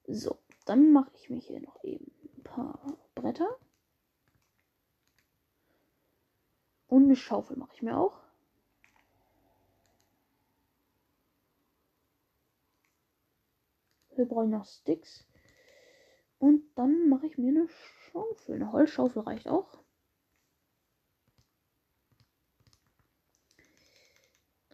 So, 0.07 0.37
dann 0.65 0.91
mache 0.91 1.11
ich 1.15 1.29
mir 1.29 1.39
hier 1.39 1.59
noch 1.61 1.83
eben 1.83 2.11
ein 2.37 2.43
paar 2.43 2.97
Bretter. 3.15 3.57
Und 6.87 7.05
eine 7.05 7.15
Schaufel 7.15 7.57
mache 7.57 7.73
ich 7.73 7.81
mir 7.81 7.97
auch. 7.97 8.21
Wir 14.15 14.25
brauchen 14.25 14.51
noch 14.51 14.65
Sticks. 14.65 15.25
Und 16.37 16.63
dann 16.75 17.09
mache 17.09 17.25
ich 17.25 17.37
mir 17.37 17.49
eine 17.49 17.67
Schaufel. 17.67 18.55
Eine 18.55 18.71
Holzschaufel 18.71 19.23
reicht 19.23 19.47
auch. 19.47 19.79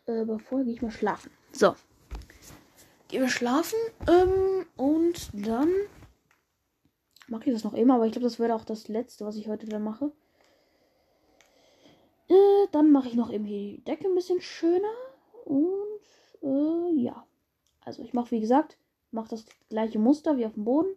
Aber 0.06 0.40
vorher 0.40 0.66
gehe 0.66 0.74
ich 0.74 0.82
mal 0.82 0.92
schlafen. 0.92 1.32
So. 1.52 1.76
Gehen 3.10 3.22
wir 3.22 3.30
schlafen. 3.30 3.78
Ähm, 4.08 4.66
und 4.78 5.30
dann 5.34 5.70
mache 7.28 7.46
ich 7.46 7.54
das 7.54 7.64
noch 7.64 7.74
immer. 7.74 7.96
Aber 7.96 8.06
ich 8.06 8.12
glaube, 8.12 8.26
das 8.26 8.40
wäre 8.40 8.56
auch 8.56 8.64
das 8.64 8.88
letzte, 8.88 9.26
was 9.26 9.36
ich 9.36 9.48
heute 9.48 9.66
dann 9.66 9.84
mache. 9.84 10.12
Äh, 12.30 12.68
dann 12.72 12.92
mache 12.92 13.08
ich 13.08 13.16
noch 13.16 13.32
eben 13.32 13.46
hier 13.46 13.78
die 13.78 13.84
Decke 13.84 14.08
ein 14.08 14.16
bisschen 14.16 14.42
schöner. 14.42 14.94
Und 15.44 16.00
äh, 16.44 17.02
ja. 17.02 17.26
Also 17.82 18.04
ich 18.04 18.14
mache, 18.14 18.32
wie 18.32 18.40
gesagt, 18.40 18.78
mache 19.10 19.30
das 19.30 19.46
gleiche 19.70 19.98
Muster 19.98 20.38
wie 20.38 20.46
auf 20.46 20.54
dem 20.54 20.66
Boden. 20.66 20.96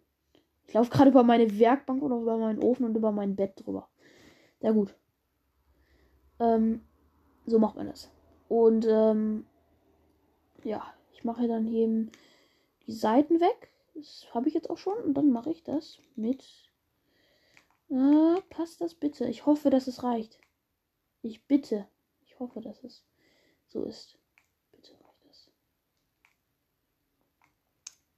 Ich 0.67 0.73
laufe 0.75 0.91
gerade 0.91 1.09
über 1.09 1.23
meine 1.23 1.59
Werkbank 1.59 2.03
oder 2.03 2.17
über 2.17 2.37
meinen 2.37 2.61
Ofen 2.61 2.85
und 2.85 2.95
über 2.95 3.11
mein 3.11 3.35
Bett 3.35 3.53
drüber. 3.55 3.89
Sehr 4.61 4.73
gut. 4.73 4.95
Ähm, 6.39 6.81
so 7.47 7.57
macht 7.57 7.75
man 7.75 7.87
das. 7.87 8.11
Und 8.49 8.85
ähm, 8.87 9.47
ja, 10.63 10.93
mache 11.23 11.47
dann 11.47 11.67
eben 11.67 12.11
die 12.87 12.93
Seiten 12.93 13.39
weg. 13.39 13.69
Das 13.95 14.25
habe 14.33 14.47
ich 14.47 14.53
jetzt 14.53 14.69
auch 14.69 14.77
schon. 14.77 14.97
Und 14.97 15.13
dann 15.13 15.31
mache 15.31 15.51
ich 15.51 15.63
das 15.63 15.99
mit. 16.15 16.43
Äh, 17.89 18.41
passt 18.49 18.81
das 18.81 18.95
bitte? 18.95 19.27
Ich 19.27 19.45
hoffe, 19.45 19.69
dass 19.69 19.87
es 19.87 20.03
reicht. 20.03 20.39
Ich 21.21 21.45
bitte. 21.45 21.87
Ich 22.21 22.39
hoffe, 22.39 22.61
dass 22.61 22.83
es 22.83 23.05
so 23.67 23.83
ist. 23.83 24.17
Bitte 24.71 24.93
reicht 24.93 25.25
das. 25.25 25.51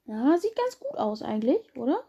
Ja, 0.05 0.37
sieht 0.37 0.55
ganz 0.55 0.79
gut 0.79 0.97
aus 0.97 1.21
eigentlich, 1.21 1.75
oder? 1.75 2.03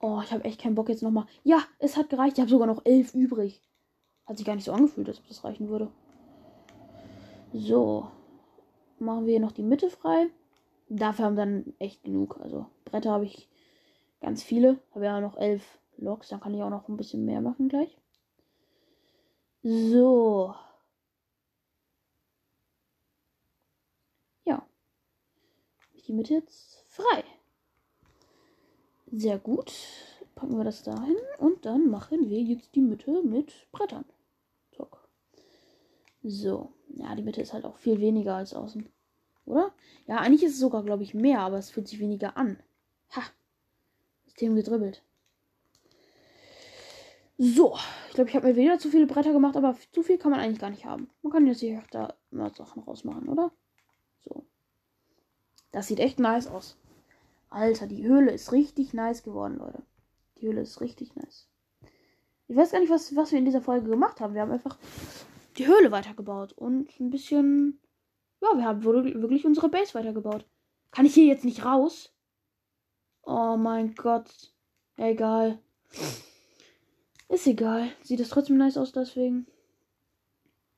Oh, 0.00 0.20
ich 0.22 0.30
habe 0.30 0.44
echt 0.44 0.60
keinen 0.60 0.74
Bock 0.74 0.88
jetzt 0.88 1.02
nochmal. 1.02 1.26
Ja, 1.42 1.64
es 1.78 1.96
hat 1.96 2.10
gereicht. 2.10 2.34
Ich 2.38 2.40
habe 2.40 2.50
sogar 2.50 2.68
noch 2.68 2.84
elf 2.84 3.14
übrig. 3.14 3.62
Hat 4.26 4.36
sich 4.36 4.46
gar 4.46 4.54
nicht 4.54 4.64
so 4.64 4.72
angefühlt, 4.72 5.08
ob 5.08 5.26
das 5.26 5.42
reichen 5.42 5.68
würde. 5.68 5.90
So. 7.52 8.10
Machen 8.98 9.26
wir 9.26 9.32
hier 9.32 9.40
noch 9.40 9.52
die 9.52 9.62
Mitte 9.62 9.90
frei. 9.90 10.28
Dafür 10.88 11.26
haben 11.26 11.36
wir 11.36 11.44
dann 11.44 11.74
echt 11.78 12.02
genug. 12.02 12.40
Also 12.40 12.66
Bretter 12.84 13.12
habe 13.12 13.24
ich 13.24 13.48
ganz 14.20 14.42
viele. 14.42 14.78
Habe 14.94 15.04
ja 15.04 15.20
noch 15.20 15.36
elf 15.36 15.78
Loks. 15.98 16.28
Dann 16.28 16.40
kann 16.40 16.54
ich 16.54 16.62
auch 16.62 16.70
noch 16.70 16.88
ein 16.88 16.96
bisschen 16.96 17.24
mehr 17.24 17.40
machen 17.40 17.68
gleich. 17.68 17.96
So. 19.62 20.54
Ja. 24.44 24.66
Die 26.06 26.12
Mitte 26.12 26.34
jetzt 26.34 26.84
frei. 26.88 27.24
Sehr 29.12 29.38
gut. 29.38 29.72
Packen 30.34 30.56
wir 30.56 30.64
das 30.64 30.82
dahin 30.82 31.16
und 31.38 31.64
dann 31.66 31.90
machen 31.90 32.30
wir 32.30 32.40
jetzt 32.40 32.74
die 32.74 32.80
Mitte 32.80 33.22
mit 33.22 33.66
Brettern. 33.72 34.04
So. 36.28 36.74
Ja, 36.88 37.14
die 37.14 37.22
Mitte 37.22 37.40
ist 37.40 37.54
halt 37.54 37.64
auch 37.64 37.78
viel 37.78 38.00
weniger 38.00 38.36
als 38.36 38.52
außen. 38.52 38.86
Oder? 39.46 39.72
Ja, 40.06 40.18
eigentlich 40.18 40.42
ist 40.42 40.54
es 40.54 40.60
sogar, 40.60 40.82
glaube 40.82 41.02
ich, 41.02 41.14
mehr, 41.14 41.40
aber 41.40 41.56
es 41.56 41.70
fühlt 41.70 41.88
sich 41.88 42.00
weniger 42.00 42.36
an. 42.36 42.58
Ha. 43.16 43.22
System 44.26 44.54
gedribbelt. 44.54 45.02
So, 47.38 47.78
ich 48.08 48.14
glaube, 48.14 48.28
ich 48.28 48.36
habe 48.36 48.48
mir 48.48 48.56
wieder 48.56 48.78
zu 48.78 48.90
viele 48.90 49.06
Bretter 49.06 49.32
gemacht, 49.32 49.56
aber 49.56 49.74
zu 49.92 50.02
viel 50.02 50.18
kann 50.18 50.32
man 50.32 50.40
eigentlich 50.40 50.58
gar 50.58 50.70
nicht 50.70 50.84
haben. 50.84 51.08
Man 51.22 51.32
kann 51.32 51.46
jetzt 51.46 51.60
hier 51.60 51.82
da 51.92 52.14
immer 52.30 52.50
Sachen 52.50 52.82
rausmachen, 52.82 53.28
oder? 53.28 53.50
So. 54.20 54.44
Das 55.72 55.86
sieht 55.86 56.00
echt 56.00 56.18
nice 56.18 56.46
aus. 56.46 56.76
Alter, 57.48 57.86
die 57.86 58.02
Höhle 58.02 58.32
ist 58.32 58.52
richtig 58.52 58.92
nice 58.92 59.22
geworden, 59.22 59.56
Leute. 59.56 59.82
Die 60.40 60.46
Höhle 60.46 60.60
ist 60.60 60.82
richtig 60.82 61.14
nice. 61.14 61.48
Ich 62.48 62.56
weiß 62.56 62.72
gar 62.72 62.80
nicht, 62.80 62.90
was, 62.90 63.16
was 63.16 63.32
wir 63.32 63.38
in 63.38 63.46
dieser 63.46 63.62
Folge 63.62 63.88
gemacht 63.88 64.20
haben. 64.20 64.34
Wir 64.34 64.42
haben 64.42 64.52
einfach 64.52 64.76
die 65.58 65.66
Höhle 65.66 65.90
weitergebaut 65.90 66.52
und 66.52 66.98
ein 67.00 67.10
bisschen. 67.10 67.80
Ja, 68.40 68.56
wir 68.56 68.64
haben 68.64 68.84
wirklich 68.84 69.44
unsere 69.44 69.68
Base 69.68 69.94
weitergebaut. 69.94 70.46
Kann 70.90 71.06
ich 71.06 71.14
hier 71.14 71.26
jetzt 71.26 71.44
nicht 71.44 71.64
raus? 71.64 72.14
Oh 73.22 73.56
mein 73.56 73.94
Gott. 73.94 74.54
Egal. 74.96 75.58
Ist 77.28 77.46
egal. 77.46 77.90
Sieht 78.02 78.20
es 78.20 78.28
trotzdem 78.30 78.56
nice 78.56 78.78
aus, 78.78 78.92
deswegen. 78.92 79.46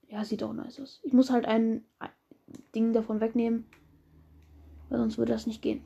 Ja, 0.09 0.25
sieht 0.25 0.43
auch 0.43 0.53
nice 0.53 0.81
aus. 0.81 1.01
Ich 1.03 1.13
muss 1.13 1.31
halt 1.31 1.45
ein, 1.45 1.85
Ding 2.75 2.93
davon 2.93 3.21
wegnehmen. 3.21 3.67
Weil 4.89 4.99
sonst 4.99 5.19
würde 5.19 5.33
das 5.33 5.47
nicht 5.47 5.63
gehen. 5.63 5.85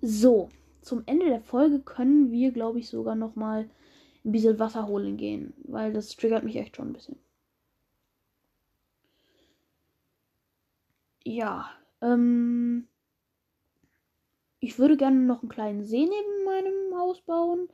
So, 0.00 0.48
zum 0.80 1.04
Ende 1.06 1.26
der 1.26 1.40
Folge 1.40 1.78
können 1.78 2.32
wir, 2.32 2.50
glaube 2.50 2.80
ich, 2.80 2.88
sogar 2.88 3.14
noch 3.14 3.36
mal 3.36 3.68
ein 4.24 4.32
bisschen 4.32 4.58
Wasser 4.58 4.88
holen 4.88 5.16
gehen, 5.16 5.54
weil 5.64 5.92
das 5.92 6.16
triggert 6.16 6.42
mich 6.42 6.56
echt 6.56 6.76
schon 6.76 6.88
ein 6.88 6.92
bisschen. 6.92 7.18
Ja, 11.24 11.70
ähm, 12.00 12.88
ich 14.60 14.78
würde 14.78 14.96
gerne 14.96 15.18
noch 15.20 15.42
einen 15.42 15.50
kleinen 15.50 15.84
See 15.84 16.06
neben 16.06 16.44
meinem 16.44 16.98
Haus 16.98 17.20
bauen. 17.22 17.68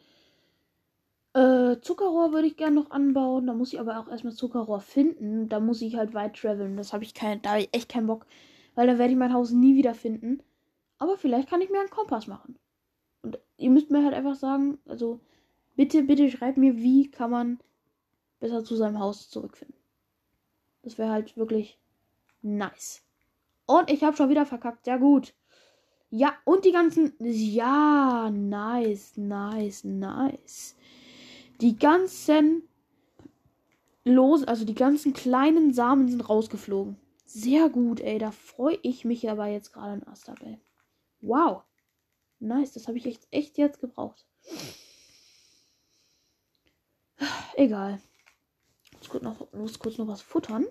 Äh, 1.34 1.80
Zuckerrohr 1.80 2.32
würde 2.32 2.48
ich 2.48 2.56
gerne 2.56 2.76
noch 2.76 2.90
anbauen. 2.90 3.46
Da 3.46 3.52
muss 3.54 3.72
ich 3.72 3.80
aber 3.80 3.98
auch 4.00 4.08
erstmal 4.08 4.32
Zuckerrohr 4.32 4.80
finden. 4.80 5.48
Da 5.48 5.60
muss 5.60 5.82
ich 5.82 5.96
halt 5.96 6.14
weit 6.14 6.36
traveln. 6.36 6.76
Das 6.76 6.92
habe 6.92 7.04
ich 7.04 7.14
kein, 7.14 7.42
da 7.42 7.50
habe 7.50 7.60
ich 7.62 7.68
echt 7.72 7.88
keinen 7.90 8.06
Bock, 8.06 8.26
weil 8.74 8.86
da 8.86 8.98
werde 8.98 9.12
ich 9.12 9.18
mein 9.18 9.32
Haus 9.32 9.50
nie 9.52 9.76
wieder 9.76 9.94
finden. 9.94 10.42
Aber 10.98 11.16
vielleicht 11.16 11.48
kann 11.48 11.60
ich 11.60 11.70
mir 11.70 11.80
einen 11.80 11.90
Kompass 11.90 12.26
machen. 12.26 12.56
Und 13.22 13.38
ihr 13.56 13.70
müsst 13.70 13.90
mir 13.90 14.04
halt 14.04 14.14
einfach 14.14 14.34
sagen, 14.34 14.78
also 14.86 15.20
bitte, 15.76 16.02
bitte 16.02 16.30
schreibt 16.30 16.58
mir, 16.58 16.76
wie 16.76 17.10
kann 17.10 17.30
man 17.30 17.58
besser 18.40 18.64
zu 18.64 18.76
seinem 18.76 18.98
Haus 18.98 19.28
zurückfinden. 19.30 19.76
Das 20.82 20.98
wäre 20.98 21.10
halt 21.10 21.36
wirklich 21.36 21.78
nice. 22.42 23.07
Und 23.68 23.90
ich 23.90 24.02
habe 24.02 24.16
schon 24.16 24.30
wieder 24.30 24.46
verkackt. 24.46 24.86
Ja, 24.86 24.96
gut. 24.96 25.34
Ja, 26.08 26.32
und 26.46 26.64
die 26.64 26.72
ganzen. 26.72 27.12
Ja, 27.20 28.30
nice, 28.30 29.18
nice, 29.18 29.84
nice. 29.84 30.74
Die 31.60 31.78
ganzen 31.78 32.62
los, 34.04 34.42
also 34.44 34.64
die 34.64 34.74
ganzen 34.74 35.12
kleinen 35.12 35.74
Samen 35.74 36.08
sind 36.08 36.26
rausgeflogen. 36.26 36.96
Sehr 37.26 37.68
gut, 37.68 38.00
ey. 38.00 38.18
Da 38.18 38.30
freue 38.30 38.78
ich 38.80 39.04
mich 39.04 39.28
aber 39.28 39.48
jetzt 39.48 39.74
gerade 39.74 39.92
an 39.92 40.02
Astabel. 40.04 40.58
Wow. 41.20 41.62
Nice, 42.38 42.72
das 42.72 42.88
habe 42.88 42.96
ich 42.96 43.04
echt, 43.04 43.28
echt 43.30 43.58
jetzt 43.58 43.80
gebraucht. 43.80 44.24
Egal. 47.54 48.00
Ich 49.02 49.12
muss 49.12 49.22
noch, 49.22 49.52
muss 49.52 49.78
kurz 49.78 49.98
noch 49.98 50.08
was 50.08 50.22
futtern. 50.22 50.64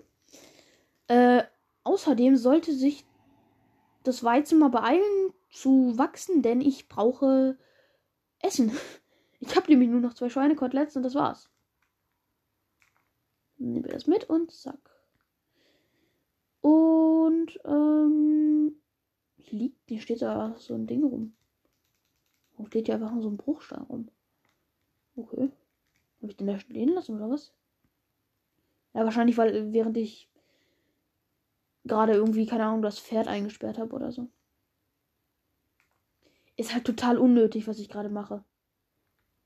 Äh, 1.06 1.44
außerdem 1.88 2.36
sollte 2.36 2.72
sich 2.74 3.06
das 4.04 4.22
Weizen 4.22 4.58
mal 4.58 4.68
beeilen 4.68 5.32
zu 5.50 5.96
wachsen, 5.96 6.42
denn 6.42 6.60
ich 6.60 6.88
brauche 6.88 7.58
Essen. 8.40 8.72
Ich 9.40 9.54
habe 9.54 9.68
nämlich 9.70 9.88
nur 9.88 10.00
noch 10.00 10.14
zwei 10.14 10.28
Schweinekoteletts 10.28 10.96
und 10.96 11.04
das 11.04 11.14
war's. 11.14 11.48
Nehmen 13.56 13.84
wir 13.84 13.92
das 13.92 14.08
mit 14.08 14.28
und 14.28 14.50
zack. 14.50 14.90
Und 16.60 17.60
ähm, 17.64 18.74
Hier 19.36 19.58
liegt, 19.60 19.88
hier 19.88 20.00
steht 20.00 20.22
da 20.22 20.56
so 20.58 20.74
ein 20.74 20.88
Ding 20.88 21.04
rum. 21.04 21.36
Warum 22.50 22.66
steht 22.66 22.86
hier 22.86 22.96
einfach 22.96 23.14
so 23.20 23.30
ein 23.30 23.36
Bruchstein 23.36 23.82
rum? 23.82 24.08
Okay. 25.14 25.52
Habe 26.20 26.32
ich 26.32 26.36
den 26.36 26.48
da 26.48 26.58
stehen 26.58 26.88
lassen 26.88 27.14
oder 27.14 27.30
was? 27.30 27.52
Ja, 28.92 29.04
wahrscheinlich, 29.04 29.38
weil 29.38 29.72
während 29.72 29.96
ich 29.96 30.27
gerade 31.88 32.12
irgendwie, 32.12 32.46
keine 32.46 32.64
Ahnung, 32.66 32.82
das 32.82 32.98
Pferd 32.98 33.28
eingesperrt 33.28 33.78
habe 33.78 33.94
oder 33.94 34.12
so. 34.12 34.28
Ist 36.56 36.74
halt 36.74 36.84
total 36.84 37.18
unnötig, 37.18 37.66
was 37.66 37.78
ich 37.78 37.88
gerade 37.88 38.08
mache. 38.08 38.44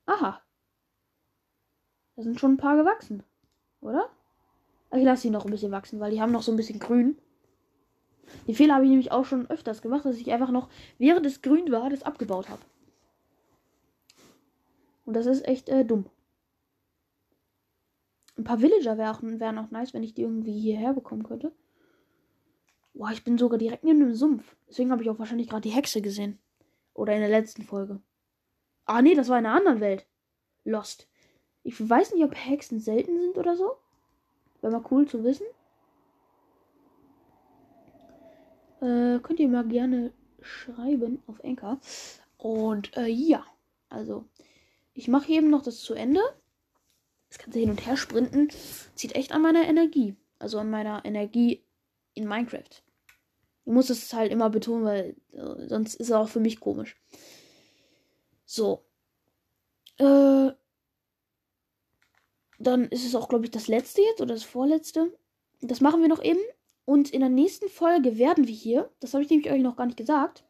Aha. 0.07 0.42
Da 2.16 2.22
sind 2.22 2.38
schon 2.38 2.52
ein 2.52 2.59
paar 2.59 2.76
gewachsen. 2.76 3.22
Oder? 3.81 4.09
Ich 4.94 5.05
lasse 5.05 5.22
sie 5.22 5.31
noch 5.31 5.44
ein 5.44 5.50
bisschen 5.50 5.72
wachsen, 5.72 6.00
weil 6.00 6.11
die 6.11 6.20
haben 6.20 6.33
noch 6.33 6.42
so 6.42 6.52
ein 6.52 6.57
bisschen 6.57 6.78
grün. 6.78 7.16
Den 8.46 8.55
Fehler 8.55 8.74
habe 8.74 8.85
ich 8.85 8.90
nämlich 8.90 9.12
auch 9.12 9.24
schon 9.24 9.48
öfters 9.50 9.83
gemacht, 9.83 10.05
dass 10.05 10.16
ich 10.16 10.33
einfach 10.33 10.50
noch, 10.50 10.68
während 10.98 11.26
es 11.26 11.42
grün 11.42 11.70
war, 11.70 11.90
das 11.90 12.02
abgebaut 12.02 12.48
habe. 12.48 12.62
Und 15.05 15.14
das 15.14 15.26
ist 15.26 15.46
echt 15.46 15.68
äh, 15.68 15.85
dumm. 15.85 16.07
Ein 18.37 18.44
paar 18.44 18.61
Villager 18.61 18.96
wären 18.98 19.40
wär 19.40 19.61
auch 19.61 19.70
nice, 19.70 19.92
wenn 19.92 20.02
ich 20.02 20.14
die 20.14 20.22
irgendwie 20.22 20.59
hierher 20.59 20.94
bekommen 20.94 21.22
könnte. 21.22 21.52
Boah, 22.94 23.11
ich 23.11 23.24
bin 23.24 23.38
sogar 23.38 23.59
direkt 23.59 23.85
neben 23.85 24.00
dem 24.00 24.14
Sumpf. 24.14 24.57
Deswegen 24.68 24.90
habe 24.90 25.02
ich 25.02 25.11
auch 25.11 25.18
wahrscheinlich 25.18 25.48
gerade 25.48 25.62
die 25.62 25.74
Hexe 25.74 26.02
gesehen. 26.02 26.38
Oder 26.94 27.14
in 27.14 27.20
der 27.20 27.31
letzten 27.31 27.62
Folge. 27.62 28.00
Ah, 28.85 29.00
nee, 29.00 29.14
das 29.14 29.28
war 29.28 29.38
in 29.38 29.46
einer 29.46 29.57
anderen 29.57 29.81
Welt. 29.81 30.07
Lost. 30.64 31.09
Ich 31.62 31.88
weiß 31.88 32.14
nicht, 32.14 32.24
ob 32.24 32.35
Hexen 32.35 32.81
selten 32.81 33.18
sind 33.18 33.38
oder 33.38 33.57
so. 33.57 33.76
Wäre 34.61 34.72
mal 34.72 34.85
cool 34.90 35.07
zu 35.07 35.24
wissen. 35.24 35.46
Äh, 38.81 39.20
könnt 39.20 39.40
ihr 39.40 39.48
mal 39.48 39.66
gerne 39.66 40.12
schreiben 40.40 41.22
auf 41.26 41.38
Enker. 41.40 41.78
Und 42.37 42.96
äh, 42.96 43.07
ja, 43.07 43.44
also 43.88 44.24
ich 44.94 45.09
mache 45.09 45.31
eben 45.31 45.50
noch 45.50 45.62
das 45.62 45.81
zu 45.81 45.94
Ende. 45.94 46.20
Das 47.28 47.38
ganze 47.38 47.61
Hin 47.61 47.70
und 47.70 47.87
Her 47.87 47.96
sprinten 47.96 48.48
zieht 48.94 49.14
echt 49.14 49.33
an 49.33 49.42
meiner 49.42 49.64
Energie. 49.64 50.16
Also 50.38 50.59
an 50.59 50.70
meiner 50.70 51.05
Energie 51.05 51.62
in 52.14 52.27
Minecraft. 52.27 52.83
Ich 53.64 53.72
muss 53.72 53.90
es 53.90 54.12
halt 54.12 54.33
immer 54.33 54.51
betonen, 54.51 54.85
weil 54.85 55.16
äh, 55.33 55.68
sonst 55.68 55.94
ist 55.94 56.09
es 56.09 56.12
auch 56.12 56.29
für 56.29 56.40
mich 56.40 56.61
komisch. 56.61 56.96
So. 58.44 58.85
Äh, 59.98 60.51
dann 62.59 62.85
ist 62.88 63.05
es 63.05 63.14
auch, 63.14 63.29
glaube 63.29 63.44
ich, 63.44 63.51
das 63.51 63.68
letzte 63.68 64.03
jetzt 64.03 64.20
oder 64.20 64.35
das 64.35 64.44
vorletzte. 64.44 65.16
Das 65.61 65.81
machen 65.81 66.01
wir 66.01 66.09
noch 66.09 66.22
eben. 66.22 66.40
Und 66.85 67.11
in 67.11 67.20
der 67.20 67.29
nächsten 67.29 67.68
Folge 67.68 68.18
werden 68.18 68.46
wir 68.46 68.55
hier, 68.55 68.90
das 69.01 69.14
habe 69.14 69.22
ich 69.22 69.31
nämlich 69.31 69.51
euch 69.51 69.62
noch 69.62 69.77
gar 69.77 69.87
nicht 69.87 69.96
gesagt, 69.96 70.44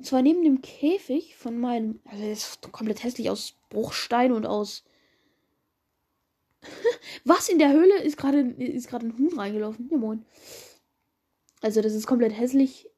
und 0.00 0.04
zwar 0.04 0.22
neben 0.22 0.42
dem 0.42 0.62
Käfig 0.62 1.36
von 1.36 1.58
meinem, 1.58 2.00
also 2.06 2.26
das 2.26 2.38
ist 2.38 2.72
komplett 2.72 3.04
hässlich 3.04 3.28
aus 3.28 3.54
Bruchstein 3.68 4.32
und 4.32 4.46
aus. 4.46 4.82
Was 7.24 7.50
in 7.50 7.58
der 7.58 7.70
Höhle 7.70 8.02
ist 8.02 8.16
gerade 8.16 8.40
ist 8.40 8.88
gerade 8.88 9.06
ein 9.06 9.18
Huhn 9.18 9.38
reingelaufen? 9.38 9.90
Ja 9.90 9.98
moin. 9.98 10.24
Also 11.60 11.82
das 11.82 11.94
ist 11.94 12.06
komplett 12.06 12.36
hässlich 12.36 12.88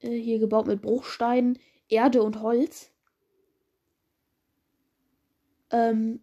äh, 0.00 0.10
hier 0.10 0.38
gebaut 0.38 0.66
mit 0.66 0.82
Bruchsteinen, 0.82 1.58
Erde 1.88 2.22
und 2.22 2.42
Holz. 2.42 2.90
Ähm, 5.70 6.20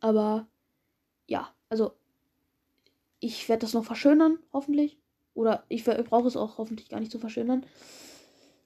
aber 0.00 0.46
ja, 1.26 1.54
also 1.68 1.92
ich 3.20 3.48
werde 3.48 3.60
das 3.60 3.72
noch 3.72 3.84
verschönern, 3.84 4.38
hoffentlich. 4.52 4.98
Oder 5.34 5.64
ich 5.68 5.84
brauche 5.84 6.28
es 6.28 6.36
auch 6.36 6.58
hoffentlich 6.58 6.88
gar 6.88 7.00
nicht 7.00 7.12
zu 7.12 7.18
verschönern, 7.18 7.66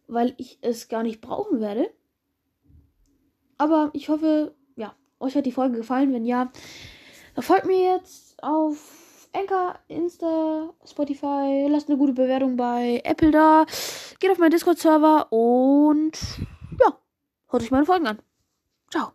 weil 0.06 0.34
ich 0.38 0.58
es 0.60 0.88
gar 0.88 1.02
nicht 1.02 1.20
brauchen 1.20 1.60
werde. 1.60 1.92
Aber 3.58 3.90
ich 3.92 4.08
hoffe, 4.08 4.54
ja, 4.76 4.94
euch 5.18 5.34
hat 5.34 5.46
die 5.46 5.52
Folge 5.52 5.76
gefallen. 5.78 6.12
Wenn 6.12 6.24
ja, 6.24 6.52
dann 7.34 7.44
folgt 7.44 7.66
mir 7.66 7.94
jetzt 7.94 8.42
auf 8.42 9.09
Anchor, 9.32 9.78
Insta, 9.88 10.72
Spotify. 10.84 11.66
Lasst 11.68 11.88
eine 11.88 11.98
gute 11.98 12.12
Bewertung 12.12 12.56
bei 12.56 13.00
Apple 13.04 13.30
da. 13.30 13.64
Geht 14.18 14.30
auf 14.30 14.38
meinen 14.38 14.50
Discord-Server 14.50 15.32
und 15.32 16.12
ja, 16.78 16.98
hört 17.48 17.62
euch 17.62 17.70
meine 17.70 17.86
Folgen 17.86 18.06
an. 18.06 18.18
Ciao. 18.90 19.12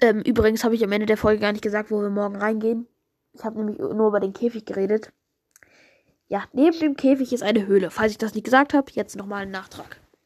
Ähm, 0.00 0.20
übrigens 0.20 0.64
habe 0.64 0.74
ich 0.74 0.84
am 0.84 0.92
Ende 0.92 1.06
der 1.06 1.16
Folge 1.16 1.40
gar 1.40 1.52
nicht 1.52 1.62
gesagt, 1.62 1.90
wo 1.90 2.00
wir 2.00 2.10
morgen 2.10 2.36
reingehen. 2.36 2.86
Ich 3.32 3.44
habe 3.44 3.58
nämlich 3.58 3.78
nur 3.78 4.08
über 4.08 4.20
den 4.20 4.32
Käfig 4.32 4.64
geredet. 4.64 5.12
Ja, 6.28 6.44
neben 6.52 6.78
dem 6.78 6.96
Käfig 6.96 7.32
ist 7.32 7.42
eine 7.42 7.66
Höhle. 7.66 7.90
Falls 7.90 8.12
ich 8.12 8.18
das 8.18 8.34
nicht 8.34 8.44
gesagt 8.44 8.74
habe, 8.74 8.90
jetzt 8.92 9.16
nochmal 9.16 9.42
ein 9.42 9.50
Nachtrag. 9.50 10.00